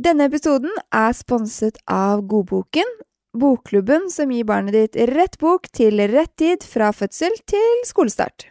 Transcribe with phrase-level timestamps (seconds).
[0.00, 2.88] Denne episoden er sponset av Godboken,
[3.36, 8.46] bokklubben som gir barnet ditt rett bok til rett tid fra fødsel til skolestart.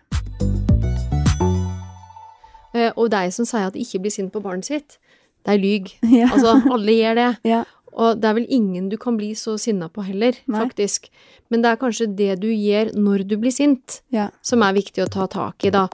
[2.74, 5.00] Eh, Og de som sier at de ikke blir sint på barnet sitt,
[5.46, 5.96] de lyver.
[6.22, 6.30] Ja.
[6.32, 7.30] Altså, alle gjør det.
[7.50, 7.64] Ja.
[7.92, 10.62] Og det er vel ingen du kan bli så sinna på heller, Nei.
[10.62, 11.10] faktisk.
[11.50, 14.30] Men det er kanskje det du gjør når du blir sint, Ja.
[14.42, 15.88] som er viktig å ta tak i, da.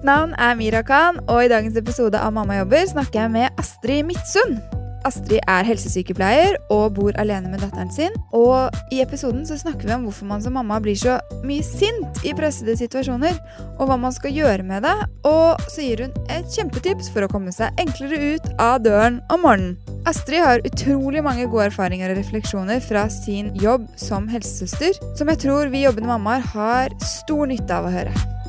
[0.00, 3.58] Mitt navn er Mira Khan, og i dagens episode av Mamma jobber snakker jeg med
[3.60, 4.54] Astrid Midtsund.
[5.04, 8.16] Astrid er helsesykepleier og bor alene med datteren sin.
[8.32, 12.24] Og i episoden så snakker vi om hvorfor man som mamma blir så mye sint
[12.24, 13.36] i pressede situasjoner,
[13.76, 14.96] og hva man skal gjøre med det.
[15.28, 19.44] Og så gir hun et kjempetips for å komme seg enklere ut av døren om
[19.44, 19.76] morgenen.
[20.08, 25.44] Astrid har utrolig mange gode erfaringer og refleksjoner fra sin jobb som helsesøster, som jeg
[25.44, 28.39] tror vi jobbende mammaer har stor nytte av å høre.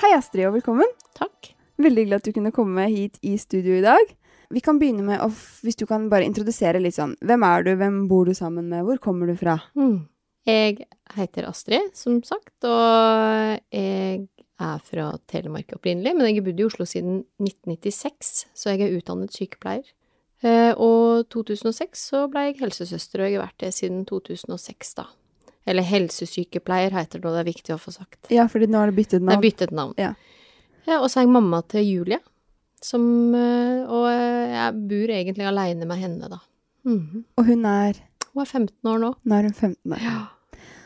[0.00, 0.90] Hei, Astrid, og velkommen.
[1.16, 1.52] Takk.
[1.80, 4.12] Veldig hyggelig at du kunne komme hit i studio i dag.
[4.52, 5.30] Vi kan begynne med, å,
[5.64, 8.84] hvis du kan bare introdusere litt sånn, hvem er du, hvem bor du sammen med,
[8.86, 9.56] hvor kommer du fra?
[9.78, 10.04] Mm.
[10.46, 14.20] Jeg heter Astrid, som sagt, og jeg
[14.62, 18.94] er fra Telemark opprinnelig, men jeg har bodd i Oslo siden 1996, så jeg er
[19.00, 19.88] utdannet sykepleier.
[20.46, 25.08] Eh, Og 2006 så ble jeg helsesøster, og jeg har vært det siden 2006, da.
[25.66, 28.28] Eller helsesykepleier heter det og det er viktig å få sagt.
[28.30, 29.32] Ja, fordi nå har det byttet navn.
[29.32, 29.94] Det har byttet navn.
[29.98, 30.12] Ja.
[30.86, 32.20] Ja, og så er jeg mamma til Julie,
[32.84, 33.02] som
[33.34, 36.38] eh, Og jeg bor egentlig aleine med henne, da.
[36.86, 37.24] Mhm.
[37.40, 37.98] Og hun er,
[38.32, 39.10] Hun er 15 år nå.
[39.24, 40.00] nå er hun 15 år.
[40.04, 40.18] Ja.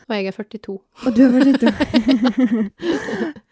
[0.09, 0.73] Og jeg er 42.
[1.05, 1.63] Og du er vel litt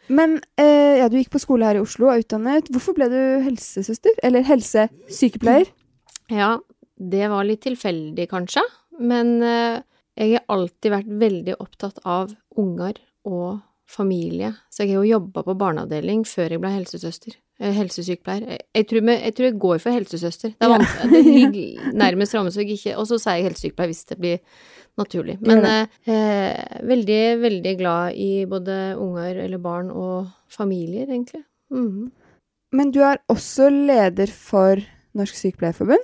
[0.09, 2.69] Men eh, ja, du gikk på skole her i Oslo og er utdannet.
[2.73, 4.17] Hvorfor ble du helsesøster?
[4.25, 5.69] Eller helsesykepleier?
[6.33, 6.55] Ja,
[6.97, 8.63] det var litt tilfeldig, kanskje.
[8.99, 9.77] Men eh,
[10.19, 14.51] jeg har alltid vært veldig opptatt av unger og familie.
[14.69, 17.37] Så jeg har jo jobba på barneavdeling før jeg ble helsesøster.
[17.59, 18.59] eh, Helsesykepleier.
[18.75, 20.53] Jeg, tror, jeg, jeg tror jeg går for helsesøster.
[20.59, 24.05] Det, er det ligger nærmest ramme, så jeg ikke Og så sier jeg helsesykepleier hvis
[24.11, 24.37] det blir
[24.99, 25.37] naturlig.
[25.41, 31.43] Men eh, eh, veldig, veldig glad i både unger eller barn og familier, egentlig.
[31.73, 32.11] Mhm.
[32.71, 34.77] Men du er også leder for
[35.17, 36.03] Norsk Sykepleierforbund.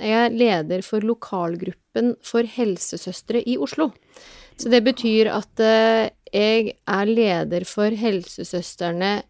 [0.00, 3.92] Jeg er leder for lokalgruppen for helsesøstre i Oslo.
[4.58, 9.20] Så det betyr at eh, jeg er leder for helsesøstrene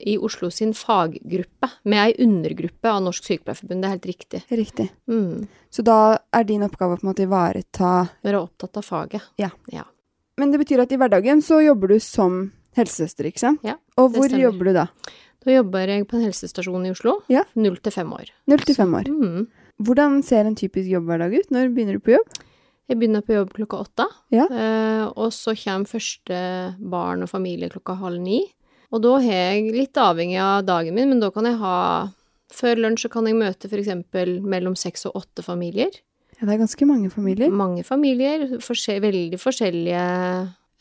[0.00, 3.82] i Oslo sin faggruppe, med ei undergruppe av Norsk Sykepleierforbund.
[3.82, 4.40] Det er helt riktig.
[4.48, 4.86] Riktig.
[5.10, 5.44] Mm.
[5.70, 7.90] Så da er din oppgave på en måte å ivareta
[8.24, 9.26] er opptatt av faget.
[9.40, 9.50] Ja.
[10.40, 12.46] Men det betyr at i hverdagen så jobber du som
[12.78, 13.60] helsesøster, ikke sant?
[13.66, 14.86] Ja, Og hvor jobber du da?
[15.44, 17.18] Da jobber jeg på en helsestasjon i Oslo.
[17.30, 17.44] Ja.
[17.54, 18.32] Null til fem år.
[18.50, 19.10] Null til fem år.
[19.12, 19.44] Mm.
[19.82, 21.50] Hvordan ser en typisk jobbhverdag ut?
[21.54, 22.42] Når begynner du på jobb?
[22.90, 24.06] Jeg begynner på jobb klokka åtte.
[24.34, 24.44] Ja.
[24.44, 26.38] Eh, og så kommer første
[26.78, 28.42] barn og familie klokka halv ni.
[28.94, 31.78] Og da har jeg, litt avhengig av dagen min, men da kan jeg ha
[32.54, 33.88] Før lunsj så kan jeg møte f.eks.
[34.46, 35.90] mellom seks og åtte familier.
[36.36, 37.50] Ja, det er ganske mange familier.
[37.50, 40.04] Mange familier, forskjell, veldig forskjellige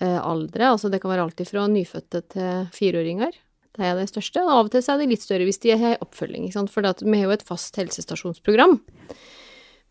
[0.03, 0.67] eh, aldre.
[0.67, 3.33] Altså det kan være alltid fra nyfødte til fireåringer.
[3.73, 4.41] Det er det største.
[4.43, 6.51] Og av og til så er de litt større hvis de har oppfølging.
[6.69, 8.79] For vi har jo et fast helsestasjonsprogram.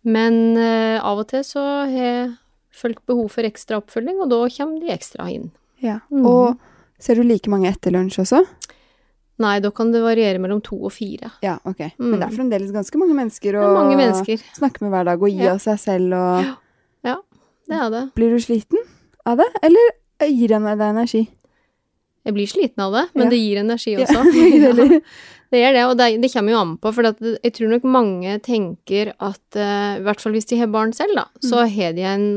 [0.05, 2.33] Men uh, av og til så har
[2.73, 5.51] folk behov for ekstra oppfølging, og da kommer de ekstra inn.
[5.83, 5.99] Ja.
[6.11, 6.25] mm.
[6.27, 6.59] Og
[7.03, 8.43] ser du like mange etter lunsj også?
[9.43, 11.33] Nei, da kan det variere mellom to og fire.
[11.43, 11.81] Ja, ok.
[11.99, 12.37] Men det er Mm.
[12.39, 14.39] fremdeles ganske mange mennesker å mange mennesker.
[14.55, 15.55] snakke med hver dag og gi Ja.
[15.55, 16.57] av seg selv og
[17.05, 17.17] Ja.
[17.69, 18.15] Det er det.
[18.15, 18.79] Blir du sliten
[19.25, 19.81] av det, eller
[20.21, 21.29] gir det deg energi?
[22.23, 23.31] Jeg blir sliten av det, men Ja.
[23.31, 24.23] det gir energi også.
[24.33, 24.73] Ja.
[24.73, 25.01] ja.
[25.53, 28.39] det gjør det, og det, det kommer jo an på, for jeg tror nok mange
[28.41, 32.07] tenker at uh, I hvert fall hvis de har barn selv, da, så har de,
[32.09, 32.29] en,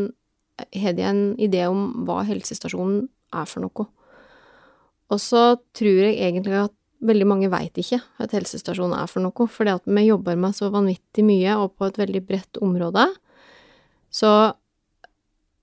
[0.76, 3.88] har de en idé om hva helsestasjonen er for noe.
[5.14, 5.46] Og så
[5.78, 6.74] tror jeg egentlig at
[7.06, 10.72] veldig mange veit ikke at helsestasjonen er for noe, fordi at vi jobber med så
[10.74, 13.08] vanvittig mye og på et veldig bredt område.
[14.12, 14.32] Så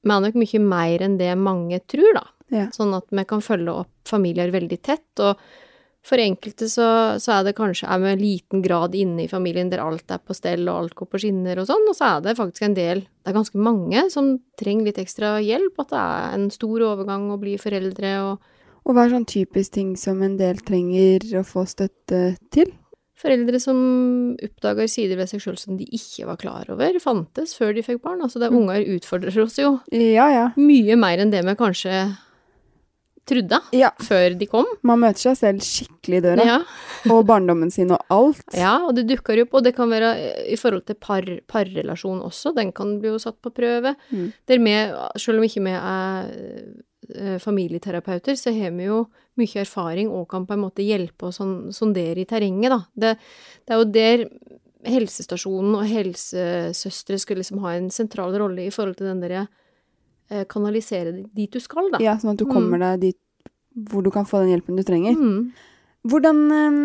[0.02, 2.24] vi er nok mye mer enn det mange tror, da.
[2.52, 2.68] Ja.
[2.74, 5.40] Sånn at vi kan følge opp familier veldig tett, og
[6.02, 6.86] for enkelte så,
[7.22, 10.34] så er det kanskje er vi liten grad inne i familien der alt er på
[10.34, 13.04] stell og alt går på skinner og sånn, og så er det faktisk en del,
[13.22, 17.28] det er ganske mange som trenger litt ekstra hjelp, at det er en stor overgang
[17.30, 18.50] å bli foreldre og
[18.82, 22.72] Og hva er sånn typisk ting som en del trenger å få støtte til?
[23.22, 23.78] Foreldre som
[24.42, 28.02] oppdager sider ved seg sjøl som de ikke var klar over, fantes før de fikk
[28.02, 28.24] barn.
[28.26, 30.48] Altså, det er unger utfordrer oss jo Ja, ja.
[30.58, 32.00] mye mer enn det vi kanskje
[33.28, 33.90] trodde Ja.
[34.02, 34.66] før de kom.
[34.82, 36.46] Man møter seg selv skikkelig i døra.
[36.46, 36.58] Ja.
[37.12, 38.44] Og barndommen sin og alt.
[38.58, 42.22] ja, og det dukker opp, og det kan være eh, i forhold til par, parrelasjon
[42.26, 43.94] også, den kan bli jo satt på prøve.
[44.10, 44.32] Mm.
[44.62, 46.32] Med, selv om ikke vi er
[47.14, 49.04] eh, familieterapeuter, så har vi jo
[49.40, 52.82] mye erfaring og kan på en måte hjelpe og sånn, sondere i terrenget, da.
[52.92, 53.14] Det,
[53.66, 54.26] det er jo der
[54.82, 59.46] helsestasjonen og helsesøstre skal liksom ha en sentral rolle i forhold til den derre
[60.32, 62.00] eh, kanalisere dit du skal, da.
[62.02, 63.18] Ja, sånn at du kommer deg dit
[63.88, 65.16] hvor du kan få den hjelpen du trenger.
[65.16, 65.52] Mm.
[66.08, 66.80] Hvordan eh,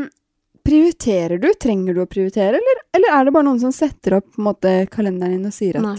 [0.68, 1.50] prioriterer du?
[1.60, 5.40] Trenger du å prioritere, eller, eller er det bare noen som setter opp måte, kalenderen
[5.40, 5.98] din og sier at Nei.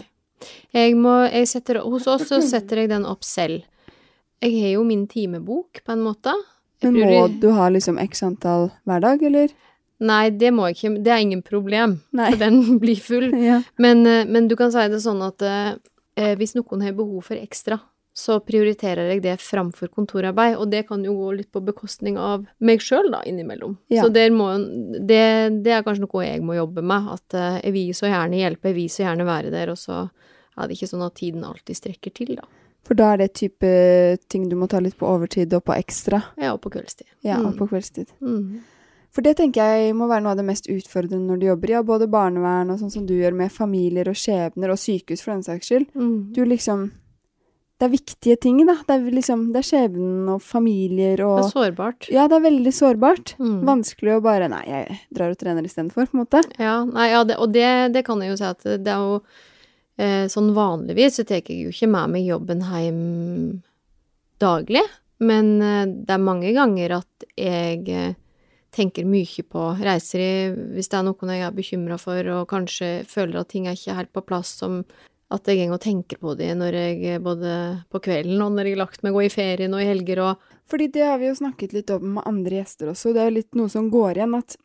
[0.77, 3.65] Jeg må, jeg setter, hos oss så setter jeg den opp selv.
[4.45, 6.35] Jeg har jo min timebok, på en måte.
[6.79, 9.51] Jeg Men må du ha liksom x antall hver dag, eller?
[9.99, 10.91] Nei, det må jeg ikke.
[11.03, 12.31] Det er ingen problem, Nei.
[12.31, 13.33] for den blir full.
[13.43, 13.63] Ja.
[13.83, 15.43] Men, eh, men du kan si det sånn at
[16.41, 17.79] hvis noen har behov for ekstra,
[18.19, 22.47] så prioriterer jeg det framfor kontorarbeid, og det kan jo gå litt på bekostning av
[22.67, 23.77] meg sjøl, da, innimellom.
[23.95, 24.03] Ja.
[24.03, 24.49] Så der må,
[24.99, 25.21] det,
[25.63, 28.73] det er kanskje noe jeg må jobbe med, at eh, jeg vil så gjerne hjelpe,
[28.73, 30.01] jeg vil så gjerne være der, og så
[30.59, 32.49] er det ikke sånn at tiden alltid strekker til, da.
[32.89, 33.71] For da er det type
[34.33, 36.23] ting du må ta litt på overtid og på ekstra.
[36.41, 37.07] Ja, og på kveldstid.
[37.23, 37.59] Ja, og Mm.
[37.61, 38.11] på kveldstid.
[38.25, 38.63] Mm.
[39.15, 41.77] For det tenker jeg må være noe av det mest utfordrende når du jobber i
[41.79, 45.35] ja, både barnevern og sånn som du gjør med familier og skjebner, og sykehus for
[45.35, 45.89] den saks skyld.
[45.97, 46.17] Mm.
[46.37, 46.91] Du liksom
[47.79, 48.75] Det er viktige ting, da.
[48.87, 52.09] Det er liksom Det er skjebnen og familier Det er sårbart.
[52.11, 53.37] Ja, det er veldig sårbart.
[53.39, 53.61] Mm.
[53.67, 56.43] Vanskelig å bare Nei, jeg drar og trener istedenfor, på en måte.
[56.59, 59.21] Ja, nei, ja, det, og det, det kan jeg jo si at det er jo
[59.97, 63.03] eh, Sånn vanligvis så tar jeg jo ikke med meg jobben hjem
[64.39, 64.85] daglig,
[65.19, 68.17] men eh, det er mange ganger at jeg eh,
[68.79, 70.33] tenker mye på reiser i
[70.77, 73.99] Hvis det er noe jeg er bekymra for, og kanskje føler at ting er ikke
[73.99, 74.85] helt på plass, som
[75.29, 77.51] at jeg går og tenker på det når jeg både
[77.93, 80.47] på kvelden og når jeg har lagt meg, og i ferien og i helger og
[80.69, 83.15] Fordi det har vi jo snakket litt om med andre gjester også.
[83.17, 84.57] Det er jo litt noe som går igjen, at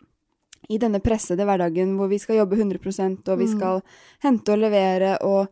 [0.71, 3.54] i denne pressede hverdagen hvor vi skal jobbe 100% og vi Mm.
[3.56, 3.81] skal
[4.24, 5.48] hente og levere og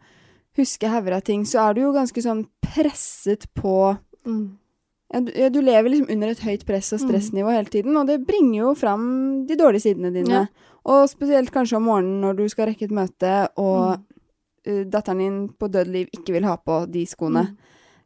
[0.58, 4.58] huske hauger av ting, så er du jo ganske sånn presset på du,
[5.14, 7.08] ja, du lever liksom under et høyt press og Mm.
[7.10, 10.30] stressnivå hele tiden, og det bringer jo fram de dårlige sidene dine.
[10.30, 10.46] Ja.
[10.86, 14.06] Og spesielt kanskje om morgenen når du skal rekke et møte, og Mm.
[14.68, 17.48] uh, datteren din på død liv ikke vil ha på de skoene.
[17.50, 17.58] Mm.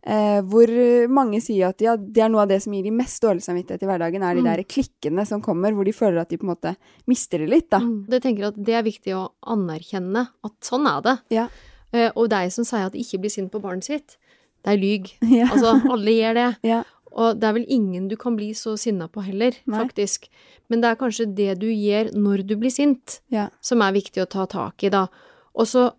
[0.07, 2.91] Eh, hvor uh, mange sier at ja, det er noe av det som gir de
[2.91, 4.45] mest dårlig samvittighet i hverdagen, er de Mm.
[4.55, 6.75] der klikkene som kommer, hvor de føler at de på en måte
[7.07, 7.79] mister det litt, da.
[7.79, 8.05] Mm.
[8.09, 11.19] Jeg tenker at det er viktig å anerkjenne at sånn er det.
[11.31, 11.47] Ja.
[11.93, 14.17] Eh, og deg som sier at de ikke blir sint på barnet sitt,
[14.63, 15.11] det er lyg.
[15.39, 15.47] Ja.
[15.47, 16.57] Altså, alle gjør det.
[16.63, 16.83] Ja.
[17.15, 19.79] Og det er vel ingen du kan bli så sinna på heller, Nei.
[19.85, 20.27] faktisk.
[20.69, 23.49] Men det er kanskje det du gjør når du blir sint, Ja.
[23.61, 25.07] som er viktig å ta tak i, da.
[25.55, 25.93] Og så,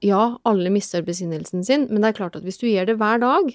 [0.00, 3.18] ja, alle mister besinnelsen sin, men det er klart at hvis du gjør det hver
[3.20, 3.50] dag,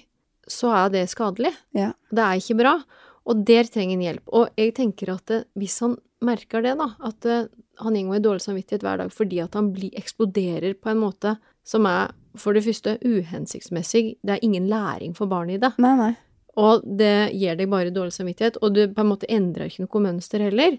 [0.46, 1.54] så er det skadelig.
[1.74, 1.92] Ja.
[2.12, 2.74] Det er ikke bra.
[3.26, 4.28] Og der trenger han hjelp.
[4.28, 7.48] Og jeg tenker at eh, hvis han merker det, da, at eh,
[7.82, 11.34] han går i dårlig samvittighet hver dag fordi at han blir, eksploderer på en måte
[11.66, 15.72] som er for det første uhensiktsmessig, det er ingen læring for barnet i det.
[15.82, 16.12] Nei, nei.
[16.56, 20.04] Og det gir deg bare dårlig samvittighet, og du på en måte endrer ikke noe
[20.06, 20.78] mønster heller.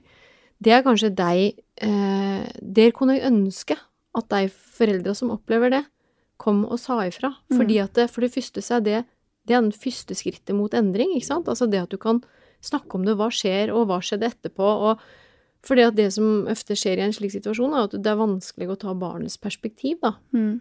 [0.57, 3.77] Det er kanskje deg eh, Der kunne jeg ønske
[4.17, 5.83] at de foreldra som opplever det,
[6.41, 7.31] kom og sa ifra.
[7.49, 7.59] Mm.
[7.59, 9.03] Fordi at det, for det første så er det
[9.47, 11.47] det er den første skrittet mot endring, ikke sant?
[11.47, 12.19] Altså det at du kan
[12.65, 15.03] snakke om det, hva skjer, og hva skjedde etterpå, og
[15.67, 18.67] fordi at det som ofte skjer i en slik situasjon, er at det er vanskelig
[18.73, 20.59] å ta barnets perspektiv, da Mm.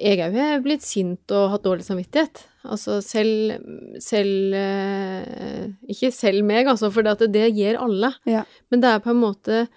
[0.00, 2.46] Jeg er jo blitt sint og hatt dårlig samvittighet.
[2.64, 3.58] Altså selv
[4.00, 8.12] Selv eh, Ikke selv meg, altså, for det, det gir alle.
[8.26, 8.44] Ja.
[8.70, 9.68] Men det er på en måte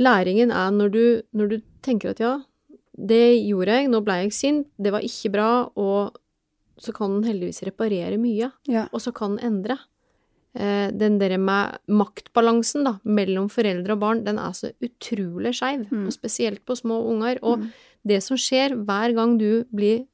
[0.00, 1.02] Læringen er når du,
[1.36, 2.38] når du tenker at ja,
[2.96, 6.16] det gjorde jeg, nå ble jeg sint, det var ikke bra, og
[6.80, 8.86] så kan den heldigvis reparere mye, Ja.
[8.96, 9.76] og så kan den endre.
[10.56, 15.84] Eh, den der med maktbalansen da, mellom foreldre og barn, den er så utrolig skeiv,
[15.92, 16.06] Mm.
[16.08, 17.38] og spesielt på små unger.
[17.42, 17.68] Og Mm.
[18.06, 20.04] Det som skjer hver gang du blir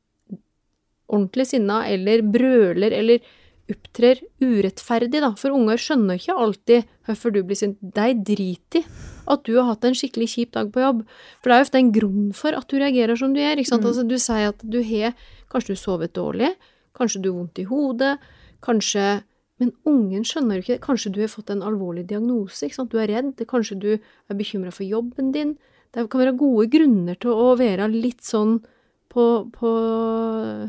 [1.07, 3.26] ordentlig sinna eller brøler eller
[3.66, 7.78] opptrer urettferdig, da, for unger skjønner ikke alltid hvorfor du blir sint.
[7.81, 11.02] De driter i at du har hatt en skikkelig kjip dag på jobb,
[11.40, 13.59] for det er jo ofte en grunn for at du reagerer som du gjør.
[13.59, 13.83] ikke sant?
[13.83, 13.88] Mm.
[13.90, 15.16] Altså, du sier at du har
[15.47, 16.49] Kanskje du sovet dårlig,
[16.99, 18.16] kanskje du har vondt i hodet,
[18.66, 19.23] kanskje
[19.59, 22.66] Men ungen skjønner jo ikke Kanskje du har fått en alvorlig diagnose?
[22.90, 25.57] Du er redd, kanskje du er bekymra for jobben din.
[25.95, 28.59] Det kan være gode grunner til å være litt sånn
[29.12, 29.25] på,
[29.55, 29.71] på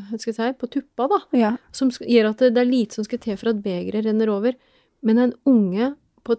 [0.07, 1.49] hva skal jeg si, på tuppa, da ja.
[1.75, 4.55] som gjør at det, det er lite som skal til for at begeret renner over.
[5.03, 5.89] Men en unge
[6.23, 6.37] på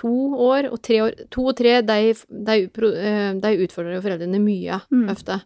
[0.00, 2.14] to år og tre år To og tre, de,
[2.48, 5.08] de, eh, de utfordrer jo foreldrene mye, Mm.
[5.12, 5.40] ofte.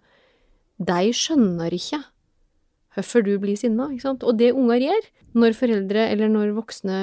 [0.78, 2.02] De skjønner ikke
[2.94, 4.22] hvorfor du blir sinna, ikke sant.
[4.22, 6.98] Og det unger gjør når foreldre eller når voksne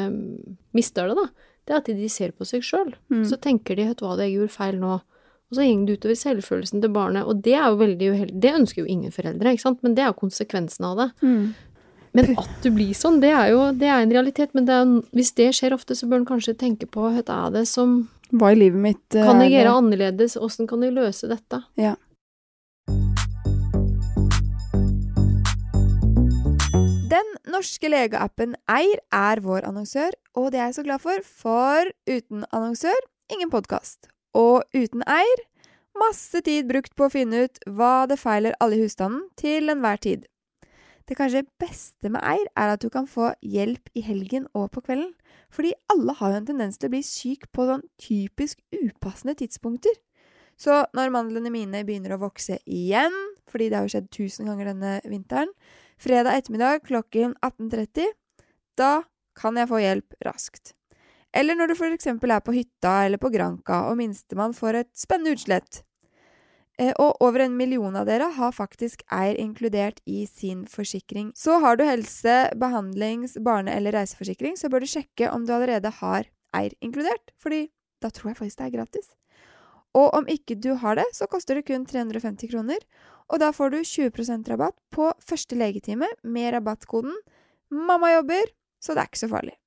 [0.73, 1.25] mister det, da,
[1.67, 2.93] det er at de ser på seg sjøl.
[3.11, 3.25] Mm.
[3.27, 5.01] Så tenker de 'vet du hva, det jeg gjorde feil nå'.
[5.51, 8.37] Og så gikk det utover selvfølelsen til barnet, og det er jo veldig uheldig.
[8.39, 11.07] Det ønsker jo ingen foreldre, ikke sant, men det er jo konsekvensen av det.
[11.27, 11.41] Mm.
[12.15, 14.53] Men at du blir sånn, det er jo det er en realitet.
[14.55, 17.51] Men det er, hvis det skjer ofte, så bør en kanskje tenke på hva er
[17.51, 20.37] det som Hva i livet mitt uh, Kan jeg gjøre det- annerledes?
[20.39, 21.59] Åssen kan jeg løse dette?
[21.75, 21.97] Ja.
[27.11, 31.91] Den norske legeappen Eir er vår annonsør, og det er jeg så glad for, for
[32.07, 34.07] uten annonsør, ingen podkast.
[34.37, 35.47] Og uten eier.
[36.01, 39.99] masse tid brukt på å finne ut hva det feiler alle i husstanden til enhver
[40.01, 40.23] tid.
[41.05, 44.83] Det kanskje beste med Eir er at du kan få hjelp i helgen og på
[44.85, 45.11] kvelden,
[45.51, 49.91] fordi alle har jo en tendens til å bli syk på sånn typisk upassende tidspunkter.
[50.55, 53.15] Så når mandlene mine begynner å vokse igjen,
[53.51, 55.51] fordi det har jo skjedd tusen ganger denne vinteren,
[55.99, 58.13] fredag ettermiddag klokken 18.30,
[58.79, 59.01] da
[59.37, 60.75] kan jeg få hjelp raskt.
[61.33, 64.91] Eller når du for eksempel er på hytta eller på Granka og minstemann får et
[64.99, 65.83] spennende utslett.
[66.79, 71.31] Eh, Og over en million av dere har faktisk eier inkludert i sin forsikring.
[71.35, 75.91] Så har du helse-, behandlings-, barne- eller reiseforsikring, så bør du sjekke om du allerede
[76.01, 77.69] har eier inkludert, fordi
[78.01, 79.11] da tror jeg faktisk det er gratis.
[79.93, 82.79] Og om ikke du har det, så koster det kun 350 kroner,
[83.29, 87.13] og da får du 20% rabatt på første legetime med rabattkoden
[87.71, 89.60] 'Mamma jobber', så det er ikke så farlig.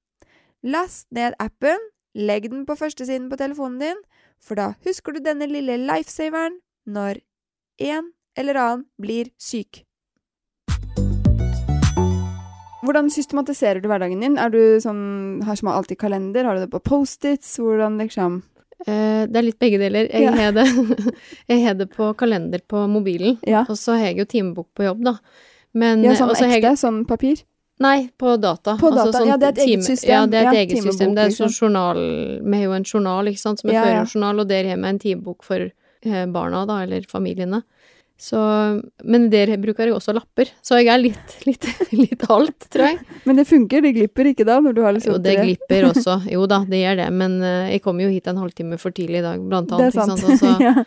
[0.64, 1.80] Last ned appen,
[2.16, 3.98] legg den på førstesiden på telefonen din,
[4.40, 6.56] for da husker du denne lille lifesaveren
[6.88, 7.20] når
[7.84, 9.82] en eller annen blir syk.
[12.84, 14.34] Hvordan systematiserer du hverdagen din?
[14.40, 16.44] Er du sånn, har som alltid kalender?
[16.44, 17.56] Har du det på Post-its?
[17.60, 18.42] Hvordan liksom
[18.84, 20.08] Eh, det er litt begge deler.
[20.12, 20.32] Jeg Ja.
[20.36, 20.64] har det,
[21.48, 24.84] jeg har det på kalender på mobilen, Ja, og så har jeg jo timebok på
[24.84, 25.14] jobb, da.
[25.72, 26.68] Men, ja sånn og så har ekte?
[26.74, 27.40] jeg, Sånn papir?
[27.82, 28.76] Nei, på data.
[28.78, 30.10] På data, ja, det er et eget system.
[30.12, 31.14] Ja, det er et Ja, eget system.
[31.16, 31.98] Det er sånn journal
[32.44, 34.04] Vi har jo en journal, ikke sant, som er Ja, ja.
[34.04, 37.64] førerjournal, og der har vi en timebok for eh, barna, da, eller familiene.
[38.16, 38.38] Så
[39.02, 41.66] Men der bruker jeg også lapper, så jeg er litt, litt,
[42.04, 43.00] litt alt, tror jeg.
[43.26, 43.82] Men det funker?
[43.82, 44.60] Det glipper ikke da?
[44.62, 46.20] når du har liksom Jo, det glipper også.
[46.30, 47.10] Jo da, det gjør det.
[47.12, 49.90] Men eh, jeg kom jo hit en halvtime for tidlig i dag, blant annet.
[49.90, 50.30] Det er er ikke sant.
[50.30, 50.84] Også, ja.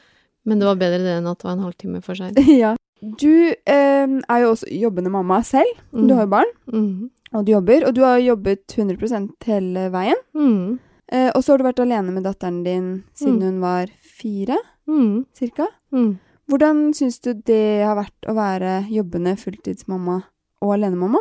[0.47, 2.39] men det var bedre det enn at det var en halvtime for seint.
[2.63, 2.77] ja.
[3.01, 5.69] Du eh, er jo også jobbende mamma selv.
[5.93, 7.09] Du har jo barn, Mm.
[7.33, 7.85] og du jobber.
[7.87, 10.15] Og du har jobbet 100 hele veien.
[10.35, 10.79] Mm.
[11.11, 13.41] Eh, og så har du vært alene med datteren din siden Mm.
[13.43, 15.25] hun var fire, Mm.
[15.33, 15.67] cirka.
[15.93, 16.17] Mm.
[16.49, 20.23] Hvordan syns du det har vært å være jobbende fulltidsmamma
[20.61, 21.19] og alenemamma?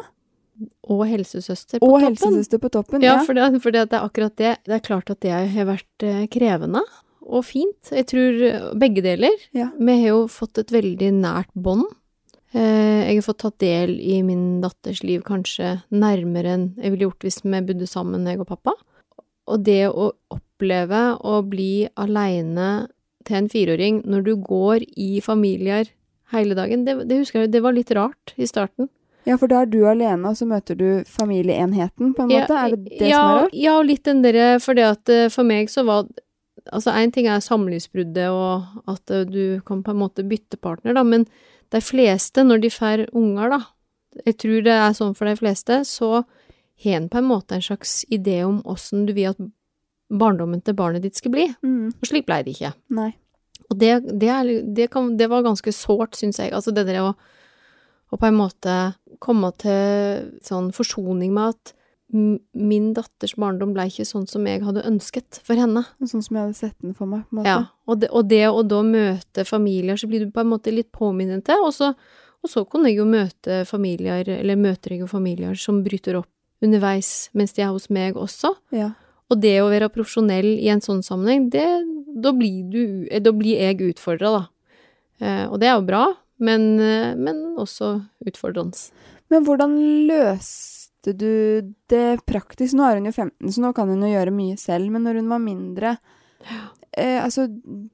[0.88, 2.16] Og helsesøster på Og toppen.
[2.16, 3.02] helsesøster på toppen.
[3.02, 4.58] Ja, for det, for det er akkurat det.
[4.64, 6.80] Det er klart at det har vært eh, krevende
[7.26, 7.92] og fint.
[7.92, 9.34] Jeg tror eh, begge deler.
[9.56, 9.70] Ja.
[9.78, 11.86] Vi har jo fått et veldig nært bånd.
[12.54, 17.08] Eh, Jeg har fått tatt del i min datters liv kanskje nærmere enn jeg ville
[17.08, 18.76] gjort hvis vi bodde sammen, jeg og pappa.
[19.46, 22.88] Og det å oppleve å bli aleine
[23.26, 25.90] til en fireåring når du går i familier
[26.32, 28.88] hele dagen, det, det husker jeg det var litt rart i starten.
[29.26, 32.54] Ja, for da er du alene, og så møter du familieenheten, på en måte?
[32.54, 33.56] Er det det ja, som er rart?
[33.58, 36.06] Ja, og litt den derre For det at eh, for meg så var
[36.72, 40.96] Altså, én ting er samlivsbruddet og at eh, du kan på en måte bytte partner,
[40.96, 41.26] da, men
[41.74, 43.60] de fleste, når de får unger, da
[44.24, 46.22] Jeg tror det er sånn for de fleste, så
[46.84, 49.40] har en på en måte en slags idé om åssen du vil at
[50.08, 51.44] barndommen til barnet ditt skal bli.
[51.60, 52.72] Mm, Og slik blei det ikke.
[52.88, 53.10] nei.
[53.68, 56.52] Og det, det, er, det, kan, det var ganske sårt, syns jeg.
[56.54, 57.14] Altså det der å,
[58.12, 58.76] å på en måte
[59.18, 61.72] komme til sånn forsoning med at
[62.12, 65.82] min datters barndom ble ikke sånn som jeg hadde ønsket for henne.
[66.06, 67.50] Sånn som jeg hadde sett den for meg, på en måte.
[67.50, 70.74] Ja, og det, og det å da møte familier, så blir du på en måte
[70.74, 71.92] litt påminnet til, og så,
[72.42, 76.30] og så kunne jeg jo møte familier, eller møter jeg jo familier som bryter opp
[76.64, 78.54] underveis mens de er hos meg også.
[78.74, 78.92] Ja.
[79.26, 81.66] Og det å være profesjonell i en sånn sammenheng, det,
[82.22, 84.44] da, blir du, da blir jeg utfordra, da.
[85.18, 86.04] Eh, og det er jo bra,
[86.38, 87.96] men, eh, men også
[88.28, 88.78] utfordrende.
[89.32, 89.74] Men hvordan
[91.14, 92.74] du det praktisk?
[92.74, 95.20] Nå er hun jo 15, så nå kan hun jo gjøre mye selv, men når
[95.20, 95.96] hun var mindre
[96.96, 97.46] eh, Altså,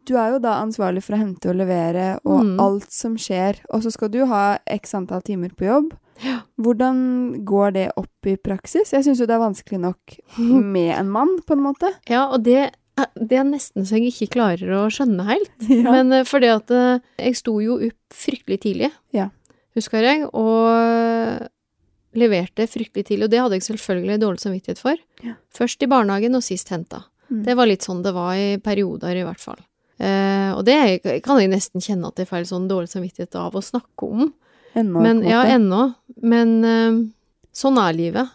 [0.07, 2.61] du er jo da ansvarlig for å hente og levere og Mm.
[2.61, 5.93] alt som skjer, og så skal du ha x antall timer på jobb.
[6.23, 6.41] Ja.
[6.61, 8.93] Hvordan går det opp i praksis?
[8.93, 11.91] Jeg syns jo det er vanskelig nok med en mann, på en måte.
[12.09, 12.71] Ja, og det,
[13.17, 15.51] det er nesten så jeg ikke klarer å skjønne helt.
[15.73, 15.91] Ja.
[15.91, 19.31] Men eh, fordi at eh, jeg sto jo opp fryktelig tidlig, Ja.
[19.75, 21.49] husker jeg, og
[22.19, 24.97] leverte fryktelig tidlig, og det hadde jeg selvfølgelig dårlig samvittighet for.
[25.25, 25.35] Ja.
[25.57, 27.05] Først i barnehagen, og sist henta.
[27.31, 27.43] Mm.
[27.47, 29.61] Det var litt sånn det var i perioder, i hvert fall.
[30.03, 30.77] Eh, og det
[31.25, 34.33] kan jeg nesten kjenne at jeg får sånn dårlig samvittighet av å snakke om.
[34.75, 35.95] Ennå, Men ja, ennå.
[36.23, 37.01] Men eh,
[37.53, 38.31] sånn er livet.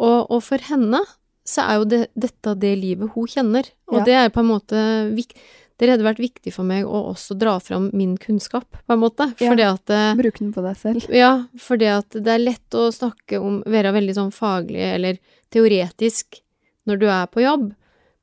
[0.00, 1.02] Og, og for henne
[1.50, 3.66] så er jo det, dette det livet hun kjenner.
[3.90, 4.04] Og Ja.
[4.06, 4.82] det er på en måte
[5.16, 5.34] vik
[5.80, 9.30] Det hadde vært viktig for meg å også dra fram min kunnskap, på en måte.
[9.40, 9.54] Ja.
[9.70, 11.06] At eh, Bruk den på deg selv.
[11.14, 15.20] Ja, fordi at det er lett å snakke om Være veldig sånn faglig eller
[15.50, 16.42] teoretisk
[16.88, 17.70] når du er på jobb,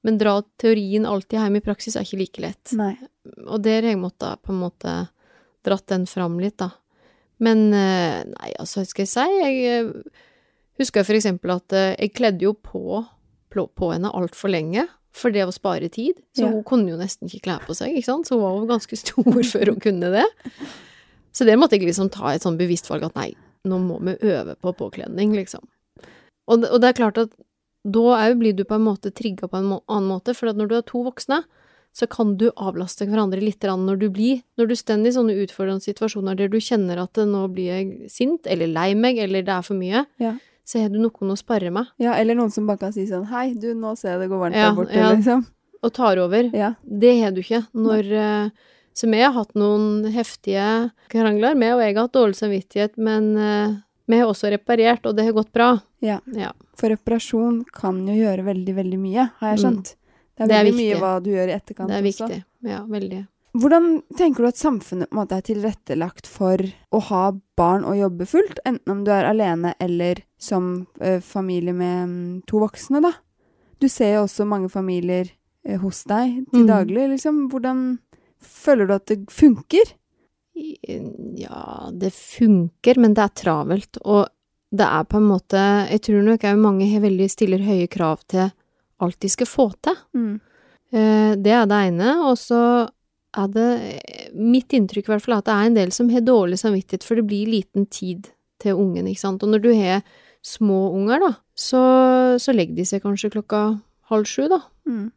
[0.05, 2.73] men dra teorien alltid hjem i praksis er ikke like lett.
[2.77, 2.93] Nei.
[3.47, 4.93] Og der har jeg måttet på en måte
[5.65, 6.71] dratt den fram litt, da.
[7.43, 9.25] Men eh, nei, altså, hva skal jeg si?
[9.41, 10.21] Jeg eh,
[10.81, 13.01] husker for eksempel at jeg kledde jo på,
[13.53, 14.85] på, på henne altfor lenge.
[15.17, 16.19] For det å spare tid.
[16.37, 16.51] Så Ja.
[16.53, 18.27] hun kunne jo nesten ikke kle på seg, ikke sant.
[18.29, 20.25] Så hun var jo ganske stor før hun kunne det.
[21.33, 23.31] Så det måtte jeg liksom ta et sånn bevisst valg at nei,
[23.65, 25.61] nå må vi øve på påkledning, liksom.
[26.47, 27.29] Og, det- og det er klart at
[27.87, 30.55] da òg blir du på en måte trigga på en må annen måte, for at
[30.59, 31.43] når du er to voksne,
[31.97, 35.81] så kan du avlaste hverandre litt når du blir Når du står i sånne utfordrende
[35.81, 39.61] situasjoner der du kjenner at nå blir jeg sint, eller lei meg, eller det er
[39.63, 40.35] for mye, Ja.
[40.67, 43.25] Så har du noen å spare med, Ja, eller noen som bare kan si sånn
[43.31, 45.11] Hei, du, nå ser jeg det går varmt Ja, der borte, ja.
[45.15, 45.45] liksom.
[45.81, 46.49] og tar over.
[46.57, 46.73] Ja.
[46.83, 48.49] Det har du ikke når uh,
[48.97, 50.67] Så vi har hatt noen heftige
[51.13, 53.75] krangler, med, og jeg har hatt dårlig samvittighet, men uh,
[54.09, 55.69] vi har også reparert, og det har gått bra.
[56.01, 56.19] Ja.
[56.33, 56.51] Ja.
[56.79, 59.63] For reparasjon kan jo gjøre veldig, veldig mye, har jeg Mm.
[59.63, 59.95] skjønt.
[60.37, 61.93] Det er Det er mye hva du gjør i etterkant også.
[61.93, 62.27] Det er også.
[62.27, 62.43] viktig.
[62.71, 63.21] Ja, veldig.
[63.57, 66.61] Hvordan tenker du at samfunnet måte er tilrettelagt for
[66.93, 67.21] å ha
[67.57, 72.41] barn og jobbe fullt, enten om du er alene eller som eh, familie med mm,
[72.49, 73.13] to voksne, da?
[73.81, 75.31] Du ser jo også mange familier
[75.65, 76.67] eh, hos deg til Mm.
[76.69, 77.47] daglig, liksom.
[77.49, 77.99] Hvordan
[78.41, 79.95] føler du at det funker?
[81.37, 84.27] Ja, det funker, men det er travelt, og
[84.73, 85.59] det er på en måte
[85.89, 88.49] Jeg tror nok òg mange veldig stiller høye krav til
[88.99, 89.95] alt de skal få til.
[90.17, 90.39] Mm.
[90.91, 92.89] Eh, Det er det ene, og så
[93.39, 93.67] er det
[94.37, 97.05] Mitt inntrykk i hvert fall er at det er en del som har dårlig samvittighet,
[97.07, 98.27] for det blir liten tid
[98.61, 99.43] til ungen, ikke sant.
[99.45, 100.01] Og når du har
[100.45, 101.81] små unger, da, så,
[102.41, 103.61] så legger de seg kanskje klokka
[104.11, 104.61] halv sju, da.
[104.87, 105.07] Mm.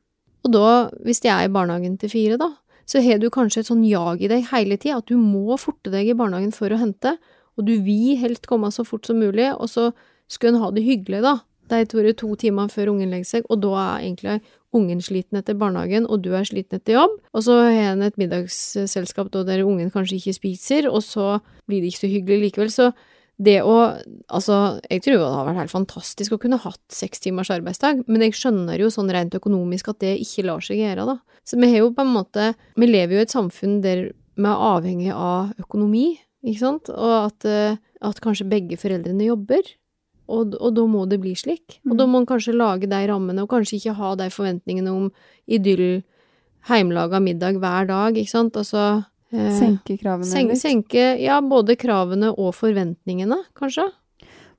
[0.47, 0.71] Og da,
[1.05, 2.53] hvis de er i barnehagen til fire, da,
[2.91, 5.93] så har du kanskje et sånn jag i deg hele tida, at du må forte
[5.93, 7.15] deg i barnehagen for å hente,
[7.59, 9.91] og du vil helst komme så fort som mulig, og så
[10.31, 11.39] skal en ha det hyggelig, da.
[11.71, 14.41] De to, to timer før ungen legger seg, og da er egentlig
[14.76, 18.19] ungen sliten etter barnehagen, og du er sliten etter jobb, og så har en et
[18.21, 22.71] middagsselskap da der ungen kanskje ikke spiser, og så blir det ikke så hyggelig likevel,
[22.75, 22.93] så
[23.41, 23.76] det å
[24.30, 28.23] Altså, jeg tror det har vært helt fantastisk å kunne hatt seks timers arbeidsdag, men
[28.23, 31.17] jeg skjønner jo sånn rent økonomisk at det ikke lar seg gjøre, da.
[31.43, 34.47] Så vi har jo på en måte Vi lever jo i et samfunn der vi
[34.47, 39.67] er avhengig av økonomi, ikke sant, og at, eh, at kanskje begge foreldrene jobber.
[40.30, 41.80] Og, og da må det bli slik.
[41.88, 45.08] Og da må man kanskje lage de rammene, og kanskje ikke ha de forventningene om
[45.50, 46.02] idyll,
[46.69, 48.58] heimelaga middag hver dag, ikke sant.
[48.60, 48.84] Altså
[49.32, 50.62] eh, Senke kravene Senke, litt?
[50.62, 53.88] senke ja, både kravene og forventningene, kanskje.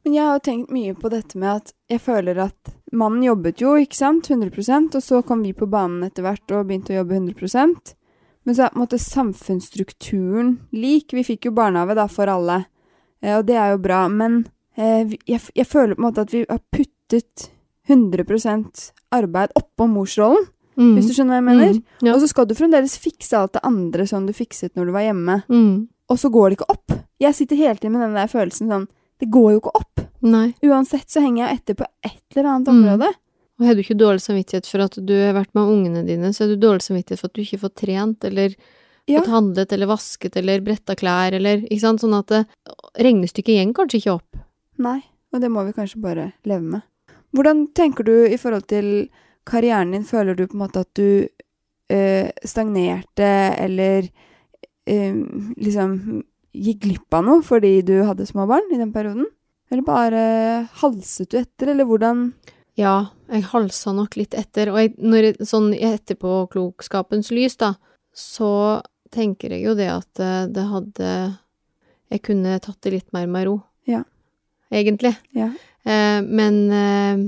[0.03, 3.75] Men jeg har tenkt mye på dette med at jeg føler at mannen jobbet jo,
[3.77, 7.19] ikke sant, 100% og så kom vi på banen etter hvert og begynte å jobbe
[7.19, 7.93] 100%
[8.47, 11.13] Men så er på en måte samfunnsstrukturen lik.
[11.13, 12.63] Vi fikk jo barnehage da for alle,
[13.21, 14.07] eh, og det er jo bra.
[14.09, 17.49] Men jeg, jeg føler på en måte at vi har puttet
[17.89, 20.45] 100 arbeid oppå morsrollen,
[20.77, 21.73] hvis du skjønner hva jeg mener.
[21.75, 22.13] Mm, ja.
[22.15, 25.03] Og så skal du fremdeles fikse alt det andre som du fikset når du var
[25.05, 25.87] hjemme, Mm.
[26.09, 26.95] og så går det ikke opp.
[27.19, 28.87] Jeg sitter hele tiden med den der følelsen sånn
[29.21, 29.99] Det går jo ikke opp.
[30.23, 30.47] Nei.
[30.65, 32.77] Uansett så henger jeg etter på et eller annet Mm.
[32.81, 33.09] område.
[33.59, 36.47] Og har du ikke dårlig samvittighet for at du har vært med ungene dine, så
[36.47, 38.55] har du dårlig samvittighet for at du ikke får trent, eller
[39.07, 39.19] Ja.
[39.21, 42.47] fått handlet, eller vasket, eller bretta klær, eller ikke sant, sånn at det,
[42.97, 44.37] regnestykket går kanskje ikke opp.
[44.81, 44.99] Nei,
[45.31, 46.87] og det må vi kanskje bare leve med.
[47.35, 49.09] Hvordan tenker du i forhold til
[49.47, 50.07] karrieren din?
[50.07, 51.27] Føler du på en måte at du
[51.91, 54.09] øh, stagnerte, eller
[54.89, 55.21] øh,
[55.57, 59.29] liksom gikk glipp av noe fordi du hadde små barn i den perioden?
[59.71, 60.23] Eller bare
[60.81, 62.31] halset du etter, eller hvordan
[62.79, 67.73] Ja, jeg halsa nok litt etter, og jeg, når jeg, sånn i etterpåklokskapens lys, da,
[68.15, 68.79] så
[69.11, 71.09] tenker jeg jo det at eh, det hadde
[72.11, 73.57] Jeg kunne tatt det litt mer med ro.
[73.87, 74.03] Ja.
[74.71, 75.13] Egentlig.
[75.37, 75.49] Ja.
[75.83, 77.23] Eh, men eh,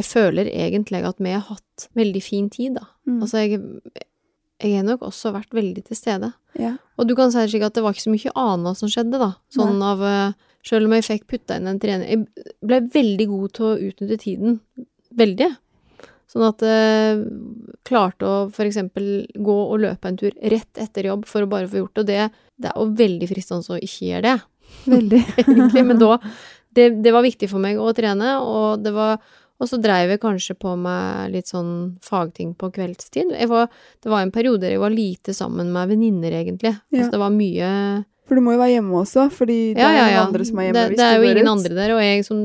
[0.00, 2.86] jeg føler egentlig at vi har hatt veldig fin tid, da.
[3.08, 3.18] Mm.
[3.20, 3.60] Altså, jeg,
[4.60, 6.32] jeg har nok også vært veldig til stede.
[6.60, 6.76] Ja.
[7.00, 9.34] Og du kan si slik at det var ikke så mye annet som skjedde, da.
[9.52, 10.04] Sånn av
[10.60, 13.76] Sjøl Selv om jeg fikk putta inn en trening Jeg ble veldig god til å
[13.88, 14.58] utnytte tiden.
[15.16, 15.48] Veldig.
[16.30, 17.22] Sånn at jeg
[17.88, 21.80] klarte å eksempel gå og løpe en tur rett etter jobb for å bare få
[21.80, 22.02] gjort det.
[22.04, 24.36] Og det, det er jo veldig fristende å ikke gjøre det,
[24.86, 25.20] Veldig.
[25.42, 25.82] egentlig.
[25.88, 26.12] Men da
[26.76, 29.18] det, det var viktig for meg å trene, og det var
[29.60, 33.34] og så dreiv jeg kanskje på med litt sånn fagting på kveldstid.
[33.50, 33.66] Var,
[34.00, 36.70] det var en periode der jeg var lite sammen med venninner, egentlig.
[36.88, 37.02] Ja.
[37.02, 37.68] Altså, det var mye
[38.24, 40.22] For du må jo være hjemme også, fordi det Ja, er ja, ja.
[40.24, 41.52] andre som er hjemme det, det er jo ingen ut.
[41.52, 42.40] andre der, og jeg som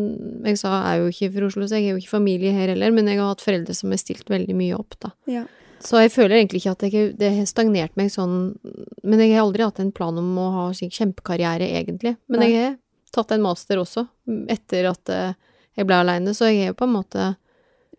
[0.49, 2.91] jeg sa er jo ikke fra Oslo, så jeg er jo ikke familie her heller,
[2.91, 5.13] men jeg har hatt foreldre som har stilt veldig mye opp, da.
[5.31, 5.45] Ja.
[5.85, 8.55] Så jeg føler egentlig ikke at jeg, det har stagnert meg sånn
[9.03, 12.15] Men jeg har aldri hatt en plan om å ha slik kjempekarriere, egentlig.
[12.27, 12.49] Men Nei.
[12.51, 12.75] jeg har
[13.15, 14.05] tatt en master også,
[14.51, 15.33] etter at eh,
[15.79, 17.29] jeg ble aleine, så jeg har på en måte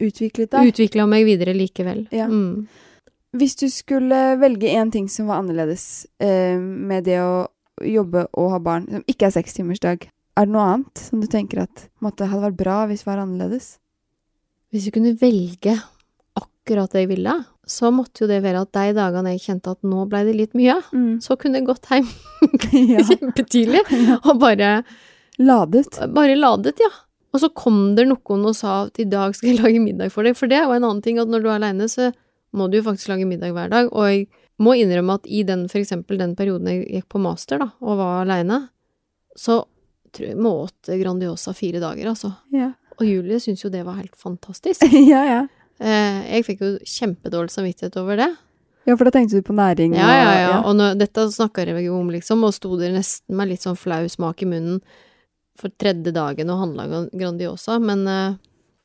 [0.00, 0.70] Utviklet deg.
[0.72, 2.04] utvikla meg videre likevel.
[2.12, 2.26] Ja.
[2.28, 2.66] Mm.
[3.36, 7.46] Hvis du skulle velge én ting som var annerledes eh, med det å
[7.84, 11.62] jobbe og ha barn, som ikke er sekstimersdag, er det noe annet som du tenker
[11.64, 13.74] at måtte, hadde vært bra hvis det var annerledes?
[14.72, 15.76] Hvis jeg kunne velge
[16.36, 17.34] akkurat det jeg ville,
[17.66, 20.52] så måtte jo det være at de dagene jeg kjente at nå ble det litt
[20.54, 21.16] mye, Mm.
[21.22, 22.06] så kunne jeg gått hjem
[23.10, 24.18] kjempetidlig ja.
[24.24, 24.84] og bare,
[25.38, 25.98] Ladet.
[26.14, 26.92] bare ladet, ja.
[27.34, 30.24] Og så kom det noen og sa at i dag skal jeg lage middag for
[30.24, 32.12] deg, for det er jo en annen ting at når du er aleine, så
[32.56, 34.28] må du jo faktisk lage middag hver dag, og jeg
[34.62, 37.98] må innrømme at i den, for eksempel den perioden jeg gikk på master, da, og
[37.98, 38.62] var aleine,
[39.36, 39.58] så
[40.16, 42.30] tror jeg vi åt Grandiosa fire dager, altså.
[42.56, 42.70] Ja.
[42.96, 44.86] Og Julie syntes jo det var helt fantastisk.
[45.12, 45.42] ja, ja.
[45.80, 48.30] Eh, jeg fikk jo kjempedårlig samvittighet over det.
[48.86, 50.50] Ja, for da tenkte du på næring Ja, ja, ja.
[50.60, 53.76] og Og nå, dette snakka jeg om, liksom, og sto der nesten med litt sånn
[53.76, 54.80] flau smak i munnen
[55.58, 58.36] for tredje dagen og handla Gran- Grandiosa, men uh,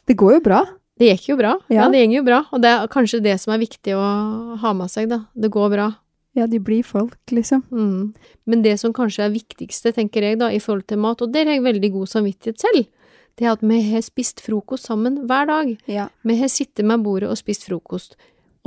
[0.07, 0.61] Det går jo bra.
[0.97, 1.53] det gikk jo bra.
[1.69, 1.83] Ja.
[1.83, 1.89] Ja.
[1.89, 2.45] det gikk jo bra.
[2.51, 5.25] Og det er kanskje det som er viktig å ha med seg, da.
[5.35, 5.89] Det går bra.
[6.33, 7.61] Ja, de blir folk, liksom.
[7.71, 8.13] Mm.
[8.47, 11.45] Men det som kanskje er viktigste, tenker jeg, da, i forhold til mat, og der
[11.45, 12.85] har jeg veldig god samvittighet selv,
[13.39, 15.73] det er at vi har spist frokost sammen hver dag.
[15.89, 16.09] Ja.
[16.27, 18.17] Vi har sittet med bordet og spist frokost.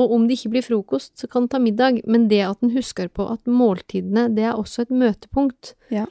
[0.00, 2.72] Og om det ikke blir frokost, så kan en ta middag, men det at en
[2.74, 5.74] husker på at måltidene, det er også et møtepunkt.
[5.94, 6.08] Ja.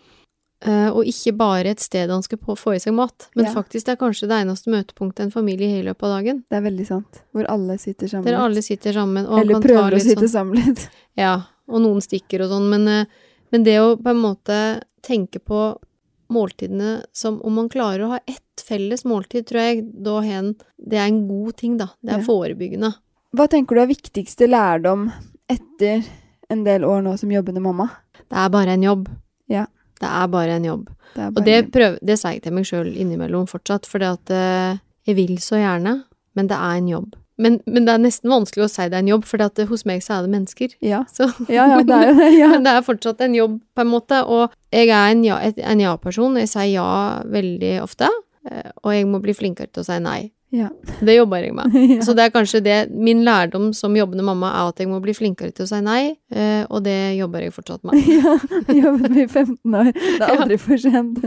[0.63, 3.51] Uh, og ikke bare et sted han skal på, få i seg mat, men Ja.
[3.51, 6.43] faktisk det er kanskje det eneste møtepunktet en familie har i løpet av dagen.
[6.47, 7.19] Det er veldig sant.
[7.35, 8.29] Hvor alle sitter sammen.
[8.31, 10.87] Der alle sitter sammen og Eller prøver å sitte sånn litt.
[11.19, 13.05] Ja, og noen stikker og sånn, men, uh,
[13.51, 14.55] men det å på en måte
[15.03, 15.75] tenke på
[16.33, 20.97] måltidene som om man klarer å ha ett felles måltid, tror jeg da hen Det
[20.99, 21.87] er en god ting, da.
[22.03, 22.25] Det er Ja.
[22.25, 22.93] forebyggende.
[23.33, 25.07] Hva tenker du er viktigste lærdom
[25.49, 26.03] etter
[26.49, 27.89] en del år nå som jobbende mamma?
[28.29, 29.07] Det er bare en jobb.
[29.49, 29.65] Ja.
[29.99, 30.89] Det er bare en jobb.
[31.15, 34.29] Det bare Og det, prøv, det sier jeg til meg sjøl innimellom fortsatt, for at
[34.29, 36.03] eh, jeg vil så gjerne,
[36.35, 37.15] men det er en jobb.
[37.41, 39.85] Men, men det er nesten vanskelig å si det er en jobb, for eh, hos
[39.89, 40.75] meg så er det mennesker.
[40.85, 41.01] Ja.
[41.15, 42.13] Så, ja, ja, det er.
[42.53, 46.37] Men det er fortsatt en jobb, på en måte, og jeg er en ja-person.
[46.37, 46.87] Ja jeg sier ja
[47.29, 48.09] veldig ofte,
[48.49, 50.21] eh, og jeg må bli flinkere til å si nei.
[50.53, 50.69] Ja.
[51.07, 52.03] Det jobber jeg med.
[52.05, 55.15] Så det er kanskje det Min lærdom som jobbende mamma er at jeg må bli
[55.17, 57.97] flinkere til å si nei, eh, og det jobber jeg fortsatt med.
[58.19, 58.37] ja.
[58.69, 59.89] Jobbet med i 15 år.
[59.97, 61.25] Det er aldri for sent.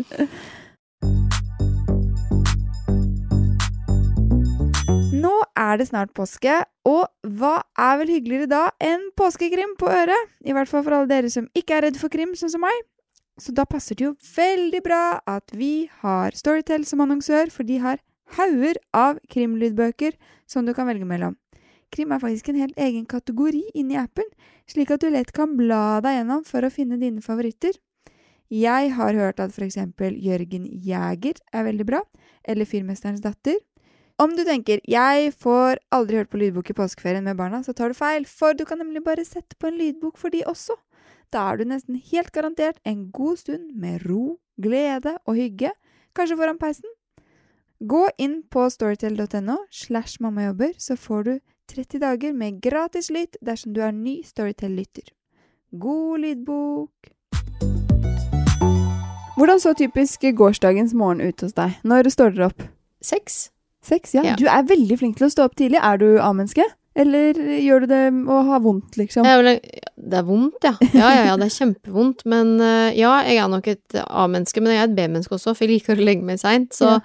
[5.58, 7.06] Er det snart påske, og
[7.38, 10.34] hva er vel hyggeligere da enn påskekrim på øret?
[10.44, 12.84] I hvert fall for alle dere som ikke er redd for krim, sånn som meg.
[13.36, 17.80] Så da passer det jo veldig bra at vi har Storytel som annonsør, for de
[17.82, 18.00] har
[18.38, 20.16] hauger av krimlydbøker
[20.48, 21.36] som du kan velge mellom.
[21.92, 24.26] Krim er faktisk en helt egen kategori inni appen,
[24.66, 27.76] slik at du lett kan bla deg gjennom for å finne dine favoritter.
[28.50, 32.02] Jeg har hørt at eksempel Jørgen Jæger er veldig bra,
[32.46, 33.58] eller Fyrmesterens datter.
[34.18, 37.88] Om du tenker 'jeg får aldri hørt på lydbok i påskeferien med barna', så tar
[37.88, 40.72] du feil, for du kan nemlig bare sette på en lydbok for de også.
[41.30, 45.70] Da er du nesten helt garantert en god stund med ro, glede og hygge,
[46.14, 46.88] kanskje foran peisen.
[47.86, 53.74] Gå inn på storytel.no slash mammajobber, så får du 30 dager med gratis lytt dersom
[53.74, 55.12] du er ny Storytel-lytter.
[55.78, 57.12] God lydbok!
[59.36, 61.76] Hvordan så typisk gårsdagens morgen ut hos deg?
[61.84, 62.62] Når står dere opp?
[63.02, 63.50] Seks.
[63.86, 64.24] Seks, ja.
[64.26, 64.34] Ja.
[64.40, 65.78] Du er veldig flink til å stå opp tidlig.
[65.84, 66.64] Er du A-menneske?
[66.96, 68.00] Eller gjør du det
[68.32, 69.26] å ha vondt, liksom?
[69.28, 69.60] Vel-
[69.96, 70.72] Det er vondt, ja.
[70.94, 72.24] Ja, ja, ja, det er kjempevondt.
[72.28, 75.66] Men eh, ja, jeg er nok et A-menneske, men jeg er et B-menneske også, for
[75.66, 76.72] jeg liker å legge meg seint.
[76.76, 76.98] Så Ja.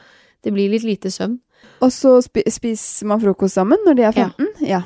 [0.44, 1.38] det blir litt lite søvn.
[1.82, 4.48] Og så spi spiser man frokost sammen når de er 15?
[4.66, 4.82] Ja.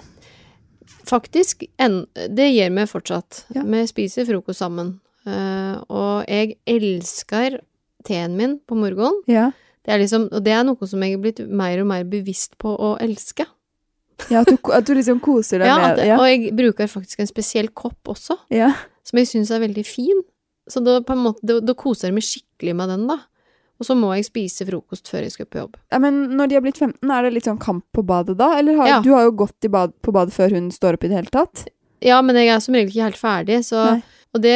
[1.05, 3.43] Faktisk, en, det gjør vi fortsatt.
[3.53, 4.95] Vi spiser frokost sammen.
[5.25, 7.60] Uh, og jeg elsker
[8.05, 9.21] teen min på morgenen.
[9.29, 9.51] Ja.
[9.85, 12.57] Det er liksom, og det er noe som jeg er blitt mer og mer bevisst
[12.61, 13.45] på å elske.
[14.31, 16.07] ja at, du, at du liksom koser deg Ja, med det?
[16.07, 16.17] Ja.
[16.21, 18.71] Og jeg bruker faktisk en spesiell kopp også, ja.
[19.03, 20.23] som jeg syns er veldig fin.
[20.71, 23.19] Så da, på en måte, da, da koser jeg meg skikkelig med den, da.
[23.75, 25.75] Og så må jeg spise frokost før jeg skal på jobb.
[25.91, 25.99] ja.
[25.99, 28.53] Men når de har blitt 15, er det litt sånn kamp på badet da?
[28.57, 28.99] Eller har, Ja.
[29.03, 31.33] du har jo gått i bad, på badet før hun står opp i det hele
[31.33, 31.67] tatt?
[32.01, 34.03] Ja, men jeg er som regel ikke helt ferdig, så Nei.
[34.35, 34.55] Og det,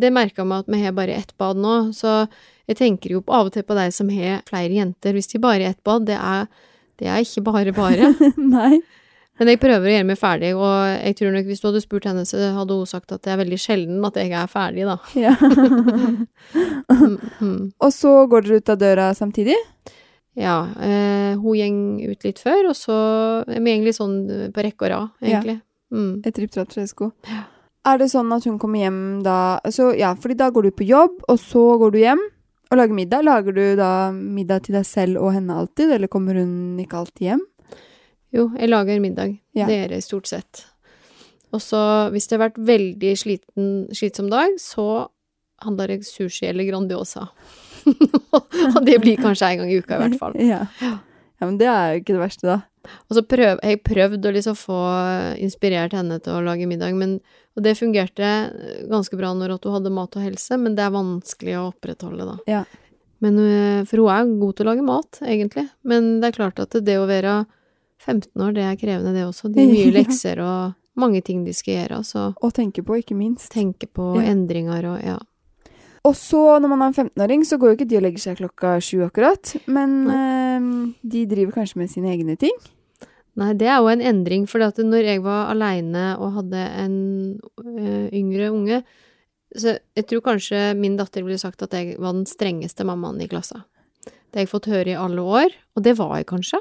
[0.00, 2.26] det merka meg at vi har bare ett bad nå, så
[2.66, 5.14] jeg tenker jo av og til på deg som har flere jenter.
[5.16, 6.46] Hvis de bare har ett bad, det er,
[6.98, 8.12] det er ikke bare bare.
[8.36, 8.80] Nei.
[9.36, 12.06] Men jeg prøver å gjøre meg ferdig, og jeg tror nok hvis du hadde spurt
[12.08, 14.96] henne, så hadde hun sagt at det er veldig sjelden at jeg er ferdig, da.
[15.26, 15.34] Ja.
[16.88, 17.58] Mm, mm.
[17.82, 19.56] og så går dere ut av døra samtidig?
[20.36, 21.76] Ja, eh, hun gjeng
[22.08, 22.96] ut litt før, og så
[23.44, 24.16] er vi egentlig sånn
[24.54, 25.28] på rekke og rad, Ja.
[25.40, 25.58] egentlig.
[25.92, 26.10] Mm.
[26.26, 27.10] Et tripp trapp tresko.
[27.86, 30.86] Er det sånn at hun kommer hjem da så, Ja, fordi da går du på
[30.88, 32.24] jobb, og så går du hjem
[32.70, 33.24] og lage middag.
[33.26, 37.28] Lager du da middag til deg selv og henne alltid, eller kommer hun ikke alltid
[37.30, 37.44] hjem?
[38.34, 39.36] Jo, jeg lager middag.
[39.56, 39.68] Ja.
[39.68, 40.64] Det gjør jeg stort sett.
[41.54, 41.80] Og så,
[42.12, 45.06] hvis det har vært veldig sliten, slitsom dag, så
[45.64, 47.28] handler jeg sushi eller Grandiosa.
[48.36, 50.36] og det blir kanskje en gang i uka, i hvert fall.
[50.52, 50.64] Ja.
[50.82, 52.58] ja, men det er jo ikke det verste, da.
[53.08, 54.78] Og så prøv, jeg prøvde å liksom få
[55.42, 57.18] inspirert henne til å lage middag, men,
[57.56, 58.30] og det fungerte
[58.90, 62.26] ganske bra når at hun hadde mat og helse, men det er vanskelig å opprettholde,
[62.32, 62.36] da.
[62.50, 62.64] Ja.
[63.24, 65.68] Men, øh, for hun er god til å lage mat, egentlig.
[65.88, 67.46] Men det er klart at det å være
[68.04, 69.48] 15 år, det er krevende, det også.
[69.52, 73.16] De har mye lekser og mange ting de skal gjøre, så og tenke på, ikke
[73.16, 73.50] minst.
[73.52, 74.30] tenke på Ja.
[74.32, 75.16] endringer og ja.
[76.06, 78.36] Og så, når man er en 15-åring, så går jo ikke de og legger seg
[78.38, 79.56] klokka sju akkurat.
[79.66, 80.68] Men eh,
[81.02, 82.54] de driver kanskje med sine egne ting.
[83.36, 86.94] Nei, det er jo en endring, for når jeg var aleine og hadde en
[87.60, 88.78] øh, yngre unge,
[89.56, 93.28] så jeg tror kanskje min datter ville sagt at jeg var den strengeste mammaen i
[93.28, 93.64] klassa.
[94.04, 96.60] Det har jeg fått høre i alle år, og det var jeg kanskje.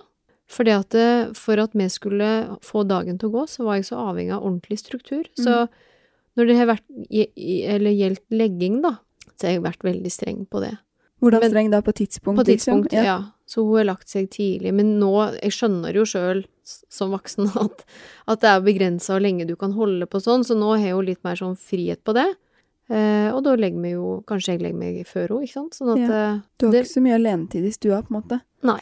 [0.51, 1.07] Fordi at det,
[1.39, 2.29] for at vi skulle
[2.63, 5.25] få dagen til å gå, så var jeg så avhengig av ordentlig struktur.
[5.39, 5.65] Så
[6.37, 8.97] når det har vært, eller gjeldt legging, da,
[9.35, 10.75] så har jeg vært veldig streng på det.
[11.23, 11.79] Hvordan Men- streng da?
[11.81, 13.05] På tidspunkt, På tidspunkt, liksom?
[13.05, 13.23] ja.
[13.47, 14.73] Så hun har lagt seg tidlig.
[14.73, 15.11] Men nå,
[15.41, 17.83] jeg skjønner jo sjøl som voksen at,
[18.27, 20.95] at det er begrensa hvor lenge du kan holde på sånn, så nå har jeg
[20.95, 22.27] jo litt mer sånn frihet på det.
[22.89, 25.73] Eh, og da legger vi jo Kanskje jeg legger meg før henne, ikke sant?
[25.73, 26.25] Sånn at ja.
[26.61, 28.37] Du har det, ikke så mye alenetid i stua, på en måte.
[28.65, 28.81] Nei.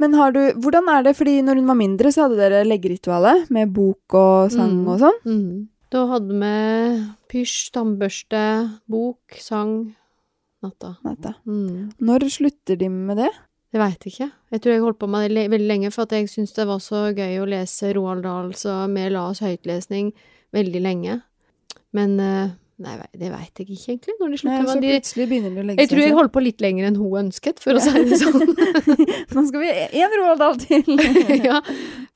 [0.00, 1.16] Men har du Hvordan er det?
[1.18, 4.86] Fordi når hun var mindre, så hadde dere leggeritualet med bok og sang Mm.
[4.88, 5.18] og sånn.
[5.26, 5.68] Mm.
[5.90, 6.54] Da hadde vi
[7.34, 8.42] pysj, tannbørste,
[8.88, 9.74] bok, sang
[10.62, 10.94] natta.
[11.04, 11.34] Natta.
[11.44, 11.90] Mm.
[12.00, 13.30] Når slutter de med det?
[13.70, 14.26] Jeg veit ikke.
[14.50, 17.04] Jeg tror jeg holdt på med det veldig lenge, for jeg syntes det var så
[17.14, 20.10] gøy å lese Roald Dahl, så vi la oss høytlesning
[20.56, 21.20] veldig lenge.
[21.94, 25.24] Men eh, Nei, det veit jeg ikke egentlig, når de Nei, slutter så de plutselig
[25.28, 25.82] begynner de å legge seg.
[25.82, 28.54] Jeg tror jeg holdt på litt lenger enn hun ønsket, for å si det sånn.
[29.36, 31.02] Nå skal vi én Roald til!
[31.50, 31.58] ja,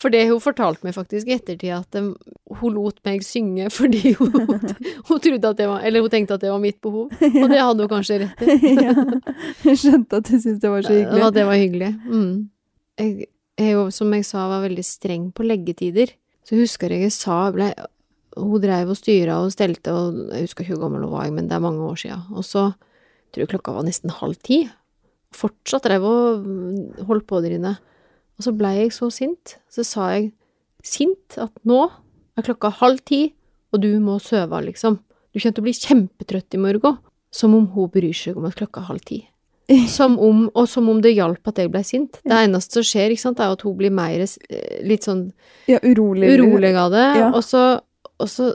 [0.00, 2.14] for det hun fortalte meg faktisk i ettertid, at um,
[2.62, 6.46] hun lot meg synge fordi hun, hun trodde at det var Eller hun tenkte at
[6.46, 8.74] det var mitt behov, og det hadde hun kanskje rett i.
[8.88, 8.96] ja.
[9.68, 11.28] Jeg skjønte at du syntes det var så hyggelig.
[11.28, 11.94] At det var hyggelig.
[12.08, 12.34] Mm.
[13.00, 13.28] Jeg,
[13.60, 16.16] jeg, jo, som jeg sa, var veldig streng på leggetider.
[16.44, 17.70] Så husker jeg jeg sa ble,
[18.36, 21.48] Hun dreiv og styra og stelte, og jeg husker ikke hvor gammel hun var, men
[21.50, 22.16] det er mange år sia.
[22.34, 22.70] Og så
[23.34, 24.64] tror jeg klokka var nesten halv ti.
[25.34, 27.76] Fortsatt dreiv og mm, holdt på der inne.
[28.38, 29.56] Og så blei jeg så sint.
[29.70, 30.32] Så sa jeg
[30.84, 31.84] sint at nå
[32.34, 33.28] er klokka halv ti,
[33.74, 34.98] og du må søve, liksom.
[35.34, 36.98] Du kommer til å bli kjempetrøtt i morgen.
[37.34, 39.20] Som om hun bryr seg om at klokka er halv ti.
[39.88, 42.18] Som om, og som om det hjalp at jeg ble sint.
[42.20, 45.22] Det eneste som skjer, ikke sant, er at hun blir mer eh, litt sånn
[45.70, 46.34] Ja, urolig.
[46.36, 47.06] urolig av det.
[47.16, 47.30] Ja.
[47.32, 47.62] Og så,
[48.22, 48.52] og så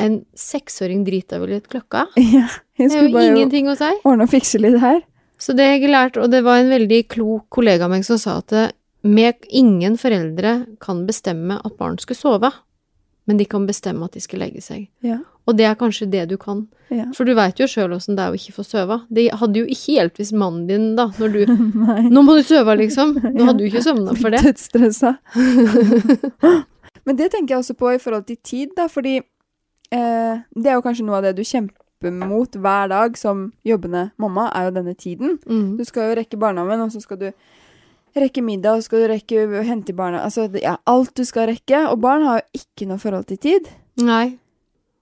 [0.00, 2.06] en seksåring drita vel litt klokka.
[2.36, 2.46] Ja,
[2.78, 3.90] Det er jo ingenting å si.
[4.08, 5.02] ordne og fikse litt her.
[5.42, 8.18] Så det har jeg lært, og det var en veldig klok kollega av meg som
[8.18, 8.52] sa at
[9.02, 12.50] med, ingen foreldre kan bestemme at barn skal sove,
[13.26, 14.84] men de kan bestemme at de skal legge seg.
[15.02, 15.18] Ja.
[15.46, 16.68] Og det er kanskje det du kan.
[16.94, 17.08] ja.
[17.14, 19.00] For du veit jo sjøl åssen det er å ikke få sove.
[19.10, 21.40] Det hadde jo ikke hjulpet hvis mannen din, da, når du
[22.14, 23.16] Nå må du sove, liksom!
[23.18, 24.44] Nå hadde du ikke sovna for det.
[24.46, 25.16] Dødsstressa.
[27.08, 30.76] Men det tenker jeg også på i forhold til tid, da, fordi eh, det er
[30.78, 34.76] jo kanskje noe av det du kjemper mot hver dag som jobbende mamma, er jo
[34.78, 35.36] denne tiden.
[35.46, 35.76] Mm.
[35.78, 37.28] Du skal jo rekke barnehagen, og så skal du
[38.18, 41.48] rekke middag, og så skal du rekke å hente barna Altså, ja, alt du skal
[41.52, 41.84] rekke.
[41.90, 43.70] Og barn har jo ikke noe forhold til tid.
[44.02, 44.38] Nei.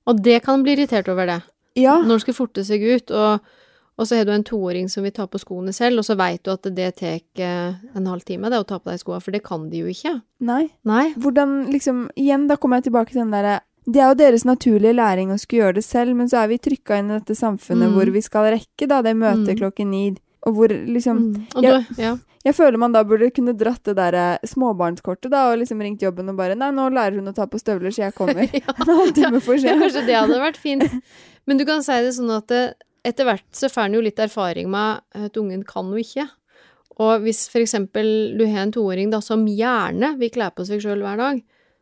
[0.09, 1.41] Og det kan bli irritert over det.
[1.79, 2.01] Ja.
[2.03, 3.57] Når det skal forte seg ut, og,
[4.01, 6.41] og så har du en toåring som vil ta på skoene selv, og så veit
[6.47, 9.37] du at det tar eh, en halv time, det å ta på deg skoene, for
[9.37, 10.15] det kan de jo ikke.
[10.41, 10.71] Nei.
[10.89, 11.11] Nei.
[11.21, 13.59] Hvordan liksom Igjen, da kommer jeg tilbake til den derre
[13.91, 16.59] Det er jo deres naturlige læring å skulle gjøre det selv, men så er vi
[16.59, 17.95] trykka inn i dette samfunnet Mm.
[17.97, 19.61] hvor vi skal rekke da det møtet Mm.
[19.61, 20.03] klokken ni,
[20.47, 21.47] og hvor liksom Mm.
[21.57, 22.17] Og jeg, du, ja.
[22.45, 26.29] Jeg føler man da burde kunne dratt det derre småbarnskortet da, og liksom ringt jobben
[26.33, 28.47] og bare Nei, nå lærer hun å ta på støvler, så jeg kommer.
[28.55, 28.73] Ja.
[28.81, 30.87] En halvtime for ja, kanskje det hadde vært fint.
[31.47, 32.63] Men du kan si det sånn at det,
[33.07, 36.27] etter hvert så får en jo litt erfaring med at ungen kan jo ikke.
[37.01, 40.83] Og hvis for eksempel du har en toåring da som gjerne vil kle på seg
[40.85, 41.41] sjøl hver dag,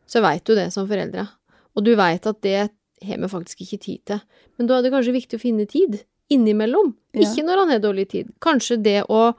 [0.09, 1.27] så veit du det som foreldre.
[1.75, 2.57] Og du veit at det
[3.05, 4.21] har vi faktisk ikke tid til.
[4.57, 6.01] Men da er det kanskje viktig å finne tid
[6.31, 6.93] innimellom.
[7.15, 7.25] Ja.
[7.25, 8.31] Ikke når han har dårlig tid.
[8.43, 9.33] Kanskje det å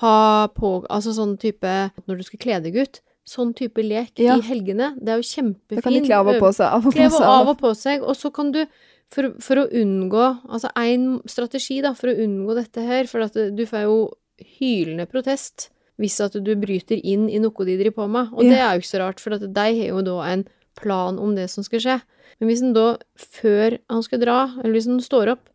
[0.00, 1.68] ha på Altså sånn type
[2.08, 4.36] Når du skal kle deg ut, sånn type lek Ja.
[4.38, 4.94] i helgene.
[4.98, 5.76] Det er jo kjempefint.
[5.76, 6.66] Da kan de kle av og på seg.
[6.66, 7.26] Av og på seg.
[7.26, 8.64] av og på seg, og så kan du
[9.10, 13.34] for, for å unngå Altså én strategi, da, for å unngå dette her, for at
[13.56, 13.98] du får jo
[14.58, 15.68] hylende protest
[16.00, 18.30] hvis at du bryter inn i noe de driver på med.
[18.32, 18.50] Og Ja.
[18.50, 20.46] det er jo ikke så rart, for at de har jo da en
[20.80, 21.96] plan om det som skal skje.
[22.40, 25.50] Men hvis en da, før han skal dra, eller hvis han står opp,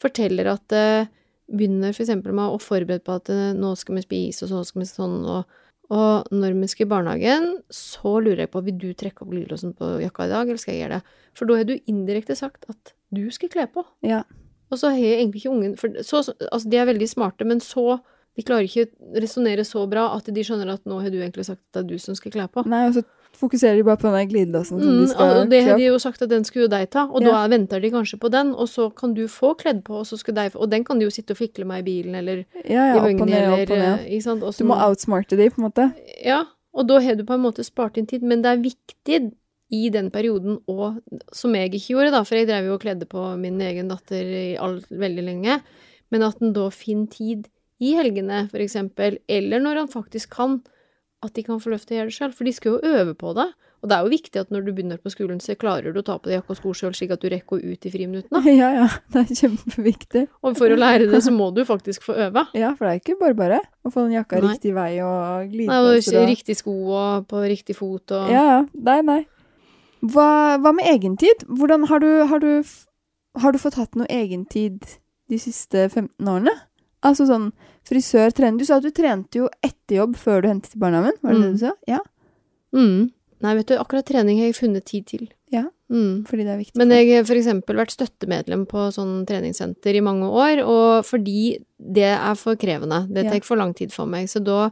[0.00, 1.08] forteller at det
[1.52, 4.62] begynner for eksempel med å forberede på at eh, nå skal vi spise, og så
[4.64, 5.44] skal vi sånn, og,
[5.90, 9.72] og når vi skal i barnehagen, så lurer jeg på, vil du trekke opp glidelåsen
[9.78, 11.16] på jakka i dag, eller skal jeg gjøre det?
[11.38, 13.82] For da har du indirekte sagt at du skal kle på.
[14.06, 14.22] Ja.
[14.70, 18.00] Og så har egentlig ikke ungen for så, Altså, de er veldig smarte, men så
[18.38, 21.42] De klarer ikke å resonnere så bra at de skjønner at nå har du egentlig
[21.48, 22.62] sagt at det er du som skal kle på.
[22.70, 23.02] Nei, og så
[23.40, 25.98] fokuserer de bare på den glidelåsen som Mm, de skal og det har de jo
[26.02, 27.32] sagt at den skulle jo deg ta, og Ja.
[27.32, 30.18] da venter de kanskje på den, og så kan du få kledd på, og så
[30.20, 32.94] skal de Og den kan de jo sitte og fikle med i bilen, eller Ja,
[32.94, 33.98] ja, i vognen, eller opp og ned.
[34.00, 34.42] eh, Ikke sant?
[34.42, 35.94] Også, Du må outsmarte de, på en måte.
[36.24, 39.32] Ja, og da har du på en måte spart inn tid, men det er viktig
[39.72, 41.00] i den perioden, og
[41.32, 44.22] som jeg ikke gjorde, da, for jeg drev jo og kledde på min egen datter
[44.24, 45.60] i all, veldig lenge,
[46.10, 47.48] men at en da finner tid
[47.80, 50.60] i helgene, for eksempel, eller når han faktisk kan,
[51.20, 53.14] at de kan få lov til å gjøre det sjøl, for de skal jo øve
[53.18, 53.50] på det.
[53.80, 56.04] Og det er jo viktig at når du begynner på skolen, så klarer du å
[56.04, 58.42] ta på deg jakke og sko sjøl, slik at du rekker å ut i friminuttene.
[58.60, 58.86] Ja, ja.
[59.12, 60.24] Det er kjempeviktig.
[60.44, 62.44] Og for å lære det, så må du faktisk få øve.
[62.56, 64.52] Ja, for det er ikke bare bare å få den jakka Nei.
[64.52, 68.44] riktig vei og glide Nei, og og riktig sko og på riktig fot og Ja,
[68.52, 68.60] ja.
[68.90, 69.20] Nei, nei.
[70.00, 70.28] Hva,
[70.60, 71.44] hva med egentid?
[71.48, 72.64] Hvordan har du, har, du,
[73.40, 74.84] har du fått hatt noe egentid
[75.28, 76.52] de siste 15 årene?
[77.04, 77.50] Altså sånn
[77.90, 81.18] frisør, trener Du sa at du trente jo etter jobb før du hentet til barnehagen,
[81.22, 81.52] var det det Mm.
[81.58, 81.72] du sa?
[81.88, 81.98] Ja,
[82.72, 83.10] Mm.
[83.42, 85.28] Nei, vet du, akkurat trening har jeg funnet tid til.
[85.50, 85.64] Ja.
[85.90, 86.24] Mm.
[86.24, 86.76] fordi det er viktig.
[86.76, 91.58] Men jeg har for eksempel vært støttemedlem på sånn treningssenter i mange år, og fordi
[91.80, 93.08] det er for krevende.
[93.12, 93.32] Det Ja.
[93.32, 94.28] ikke for lang tid for meg.
[94.28, 94.68] Så da,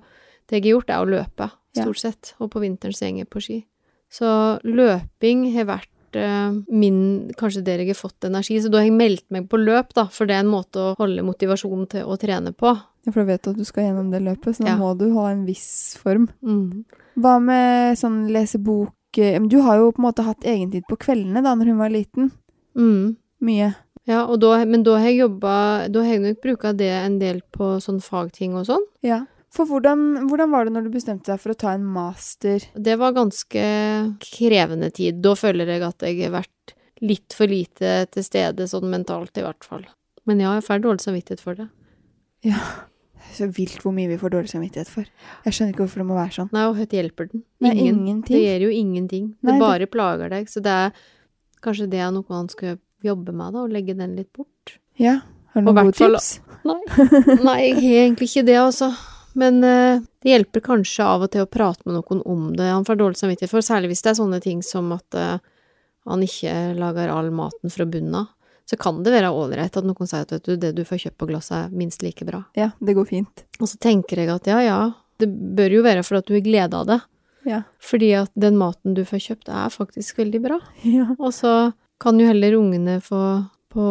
[0.46, 1.83] det jeg har gjort, er å løpe, Ja.
[1.83, 2.35] stort sett.
[2.40, 3.64] Og på vinteren så går jeg på ski.
[4.12, 8.60] Så løping har vært eh, min Kanskje der jeg har fått energi.
[8.62, 10.94] Så da har jeg meldt meg på løp, da, for det er en måte å
[10.98, 12.72] holde motivasjonen til å trene på.
[13.06, 14.76] Ja, for du vet at du skal gjennom det løpet, så da Ja.
[14.78, 16.28] må du ha en viss form.
[16.42, 16.84] Mm.
[17.16, 20.96] Hva med sånn lese bok eh, Du har jo på en måte hatt egentid på
[20.98, 22.30] kveldene da når hun var liten.
[22.76, 23.16] Mm.
[23.40, 23.74] Mye.
[24.06, 27.18] Ja, og da, men da har jeg jobba Da har jeg nok bruka det en
[27.18, 28.84] del på sånn fagting og sånn.
[29.02, 29.26] Ja.
[29.54, 32.61] For hvordan, hvordan var det når du bestemte deg for å ta en master?
[32.76, 33.62] Det var ganske
[34.20, 35.22] krevende tid.
[35.24, 39.44] Da føler jeg at jeg har vært litt for lite til stede, sånn mentalt i
[39.46, 39.87] hvert fall.
[40.28, 41.68] Men ja, jeg får dårlig samvittighet for det.
[42.44, 42.61] Ja.
[43.34, 45.08] Så vilt hvor mye vi får dårlig samvittighet for.
[45.46, 46.50] Jeg skjønner ikke hvorfor det må være sånn.
[46.52, 47.42] Nei, og hva hjelper den?
[47.64, 47.98] Nei, Ingen.
[48.04, 48.34] ingenting.
[48.37, 49.26] Det gjør jo ingenting.
[49.40, 50.46] Det Nei, det- bare plager deg.
[50.52, 50.92] Så det er
[51.64, 54.76] kanskje det er noe han skal jobbe med, da, og legge den litt bort.
[54.98, 55.20] Ja.
[55.54, 56.40] Har du noen gode fall- tips?
[56.64, 56.80] Nei,
[57.44, 58.92] Nei jeg har egentlig ikke det, altså.
[59.38, 62.86] Men eh, det hjelper kanskje av og til å prate med noen om det han
[62.86, 65.36] får dårlig samvittighet for, særlig hvis det er sånne ting som at eh,
[66.08, 68.32] han ikke lager all maten fra bunnen av.
[68.68, 71.20] Så kan det være ålreit at noen sier at vet du, det du får kjøpt
[71.20, 72.42] på glasset er minst like bra.
[72.58, 73.44] Ja, det går fint.
[73.62, 74.80] Og så tenker jeg at ja, ja,
[75.20, 76.98] det bør jo være for at du har glede av det.
[77.48, 77.62] Ja.
[77.80, 80.60] Fordi at den maten du får kjøpt er faktisk veldig bra.
[80.98, 81.08] Ja.
[81.16, 83.22] Og så kan jo heller ungene få
[83.78, 83.86] på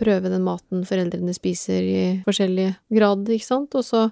[0.00, 3.76] prøve den maten foreldrene spiser i forskjellig grad, ikke sant.
[3.76, 4.06] Og så,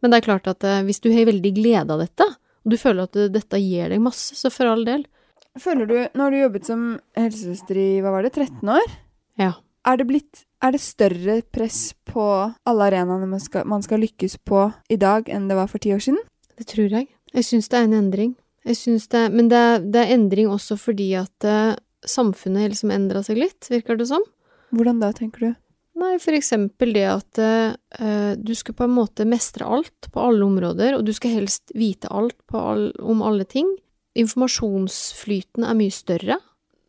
[0.00, 2.26] men det er klart at eh, hvis du har veldig glede av dette,
[2.64, 5.04] og du føler at dette gir deg masse, så for all del.
[5.60, 6.82] Føler du, nå har du jobbet som
[7.18, 8.92] helsesøster i, hva var det, 13 år?
[9.40, 9.52] Ja.
[9.88, 12.24] Er det blitt, er det større press på
[12.68, 13.40] alle arenaene man
[13.72, 16.20] man skal lykkes på i dag enn det var for ti år siden?
[16.60, 17.08] Det tror jeg.
[17.32, 18.34] Jeg syns det er en endring.
[18.68, 22.92] Jeg syns det, men det, er- det er endring også fordi at eh, samfunnet liksom
[22.92, 24.22] endra seg litt, virker det som.
[24.70, 25.50] Hvordan da, tenker du?
[26.00, 30.46] Nei, for eksempel det at uh, du skal på en måte mestre alt på alle
[30.46, 33.68] områder, og du skal helst vite alt all, om alle ting.
[34.18, 36.38] Informasjonsflyten er mye større.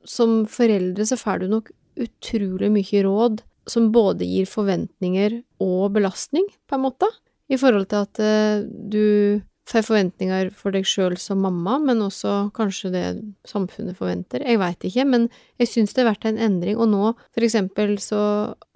[0.08, 6.48] Som foreldre så får du nok utrolig mye råd som både gir forventninger og belastning,
[6.70, 7.10] på en måte.
[7.52, 12.52] I forhold til at uh, du får forventninger for deg sjøl som mamma, men også
[12.56, 13.06] kanskje det
[13.48, 14.44] samfunnet forventer.
[14.44, 15.28] Jeg veit ikke, men
[15.62, 16.78] jeg syns det har vært en endring.
[16.78, 18.22] Og nå, for eksempel, så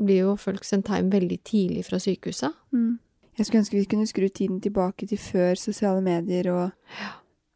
[0.02, 2.56] blir jo folk sendt hjem veldig tidlig fra sykehuset.
[2.76, 2.96] Mm.
[3.36, 7.08] Jeg skulle ønske vi kunne skru tiden tilbake til før sosiale medier og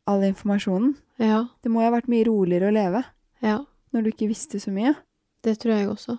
[0.10, 0.98] all informasjonen.
[1.20, 3.04] Ja, Det må jo ha vært mye roligere å leve
[3.44, 3.62] ja.
[3.92, 4.96] når du ikke visste så mye.
[5.44, 6.18] Det tror jeg også.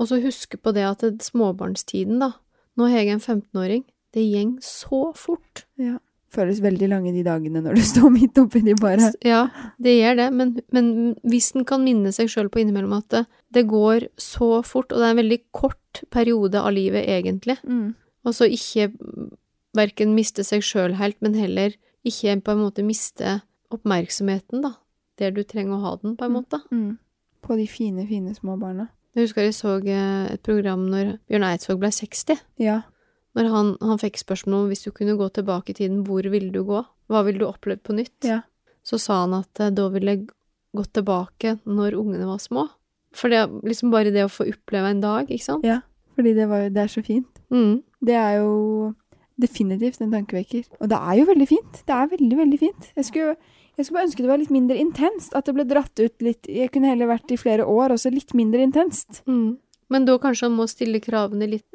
[0.00, 2.32] Og så huske på det at det, småbarnstiden, da.
[2.76, 3.84] Nå har jeg en 15-åring.
[4.14, 5.66] Det gjeng så fort.
[5.78, 5.98] Ja.
[6.34, 9.12] Føles veldig lange de dagene når du står midt oppi de bare.
[9.24, 9.44] Ja,
[9.78, 10.88] det gjør det, men, men
[11.22, 13.24] hvis en kan minne seg sjøl på innimellom at det,
[13.54, 17.94] det går så fort, og det er en veldig kort periode av livet, egentlig, Mm.
[18.26, 18.88] og så ikke
[19.76, 21.74] verken miste seg sjøl helt, men heller
[22.06, 23.40] ikke på en måte miste
[23.74, 24.74] oppmerksomheten, da.
[25.18, 26.58] Der du trenger å ha den, på en måte.
[26.74, 26.96] Mm.
[27.44, 28.88] På de fine, fine små barna.
[29.14, 32.40] Jeg husker jeg så eh, et program når Bjørn Eidsvåg ble 60.
[32.58, 32.80] Ja.
[33.34, 36.52] Når han, han fikk spørsmål om hvis du kunne gå tilbake i tiden, hvor ville
[36.54, 36.84] du gå?
[37.10, 38.16] Hva ville du opplevd på nytt?
[38.26, 38.42] Ja.
[38.86, 40.28] Så sa han at eh, da ville jeg
[40.74, 42.68] gått tilbake når ungene var små.
[43.14, 45.66] For det liksom bare det å få oppleve en dag, ikke sant?
[45.66, 45.82] ja.
[46.14, 47.40] Fordi det, var, det er så fint.
[47.50, 47.80] Mm.
[48.06, 48.92] Det er jo
[49.42, 50.68] definitivt en tankevekker.
[50.78, 51.80] Og det er jo veldig fint.
[51.88, 52.86] Det er veldig, veldig fint.
[52.94, 53.34] Jeg skulle,
[53.74, 55.34] jeg skulle bare ønske det var litt mindre intenst.
[55.34, 58.30] At det ble dratt ut litt Jeg kunne heller vært i flere år, også litt
[58.38, 59.24] mindre intenst.
[59.26, 59.56] Mm.
[59.92, 61.66] Men da kanskje han må stille kravene litt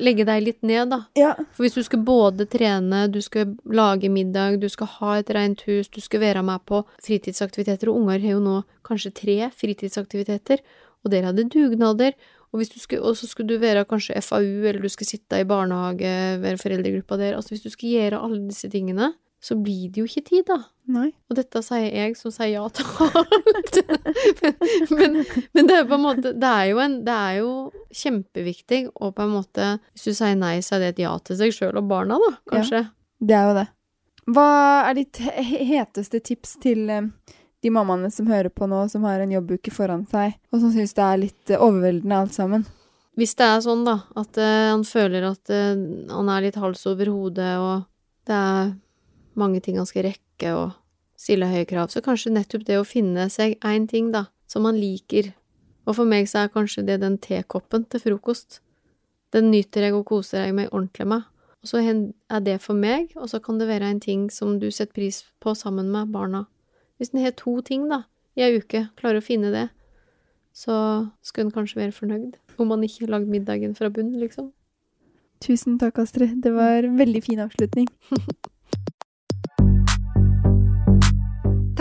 [0.00, 0.98] Legge deg litt ned, da.
[1.18, 1.34] Ja.
[1.52, 5.60] For hvis du skal både trene, du skal lage middag, du skal ha et rent
[5.66, 8.56] hus, du skal være med på fritidsaktiviteter, og unger har jo nå
[8.86, 10.64] kanskje tre fritidsaktiviteter,
[11.04, 12.16] og dere hadde dugnader,
[12.54, 16.62] og, og så skulle du være kanskje FAU, eller du skal sitte i barnehage, være
[16.62, 19.12] foreldregruppa der, altså hvis du skal gjøre alle disse tingene,
[19.42, 20.58] så blir det jo ikke tid, da.
[20.90, 21.08] Nei.
[21.30, 23.78] Og dette sier jeg som sier ja til alt.
[24.90, 25.16] men, men,
[25.54, 27.50] men det er på en måte Det er jo, en, det er jo
[27.94, 31.40] kjempeviktig, og på en måte Hvis du sier nei, så er det et ja til
[31.40, 32.86] seg sjøl og barna, da, kanskje.
[33.18, 33.66] Det er jo det.
[34.36, 34.46] Hva
[34.88, 37.10] er ditt heteste tips til eh,
[37.62, 40.96] de mammaene som hører på nå, som har en jobbuke foran seg, og som syns
[40.96, 42.66] det er litt eh, overveldende alt sammen?
[43.16, 47.12] Hvis det er sånn, da, at eh, han føler at han er litt hals over
[47.14, 47.86] hodet, og
[48.26, 48.74] det er
[49.38, 50.74] mange ting han skal rekke, og
[51.16, 54.78] stille høye krav, så kanskje nettopp det å finne seg én ting, da, som han
[54.78, 55.32] liker.
[55.86, 58.60] Og for meg så er kanskje det den tekoppen til frokost.
[59.34, 61.24] Den nyter jeg og koser jeg meg ordentlig med.
[61.62, 64.68] Og så er det for meg, og så kan det være en ting som du
[64.70, 66.44] setter pris på sammen med barna.
[66.96, 68.04] Hvis en har to ting, da,
[68.36, 69.68] i ei uke, klarer å finne det,
[70.56, 70.74] så
[71.26, 72.36] skulle en kanskje være fornøyd.
[72.56, 74.52] Om man ikke har lagd middagen fra bunn, liksom.
[75.44, 76.38] Tusen takk, Astrid.
[76.42, 77.90] Det var en veldig fin avslutning.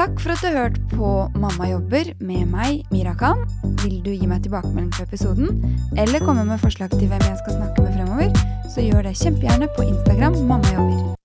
[0.05, 3.41] Takk for at du hørte hørt på Mamma jobber med meg, Mira Khan.
[3.81, 5.65] Vil du gi meg tilbakemelding på episoden,
[5.97, 8.29] eller komme med forslag til hvem jeg skal snakke med fremover,
[8.69, 11.15] så gjør det kjempegjerne på Instagram Mamma jobber.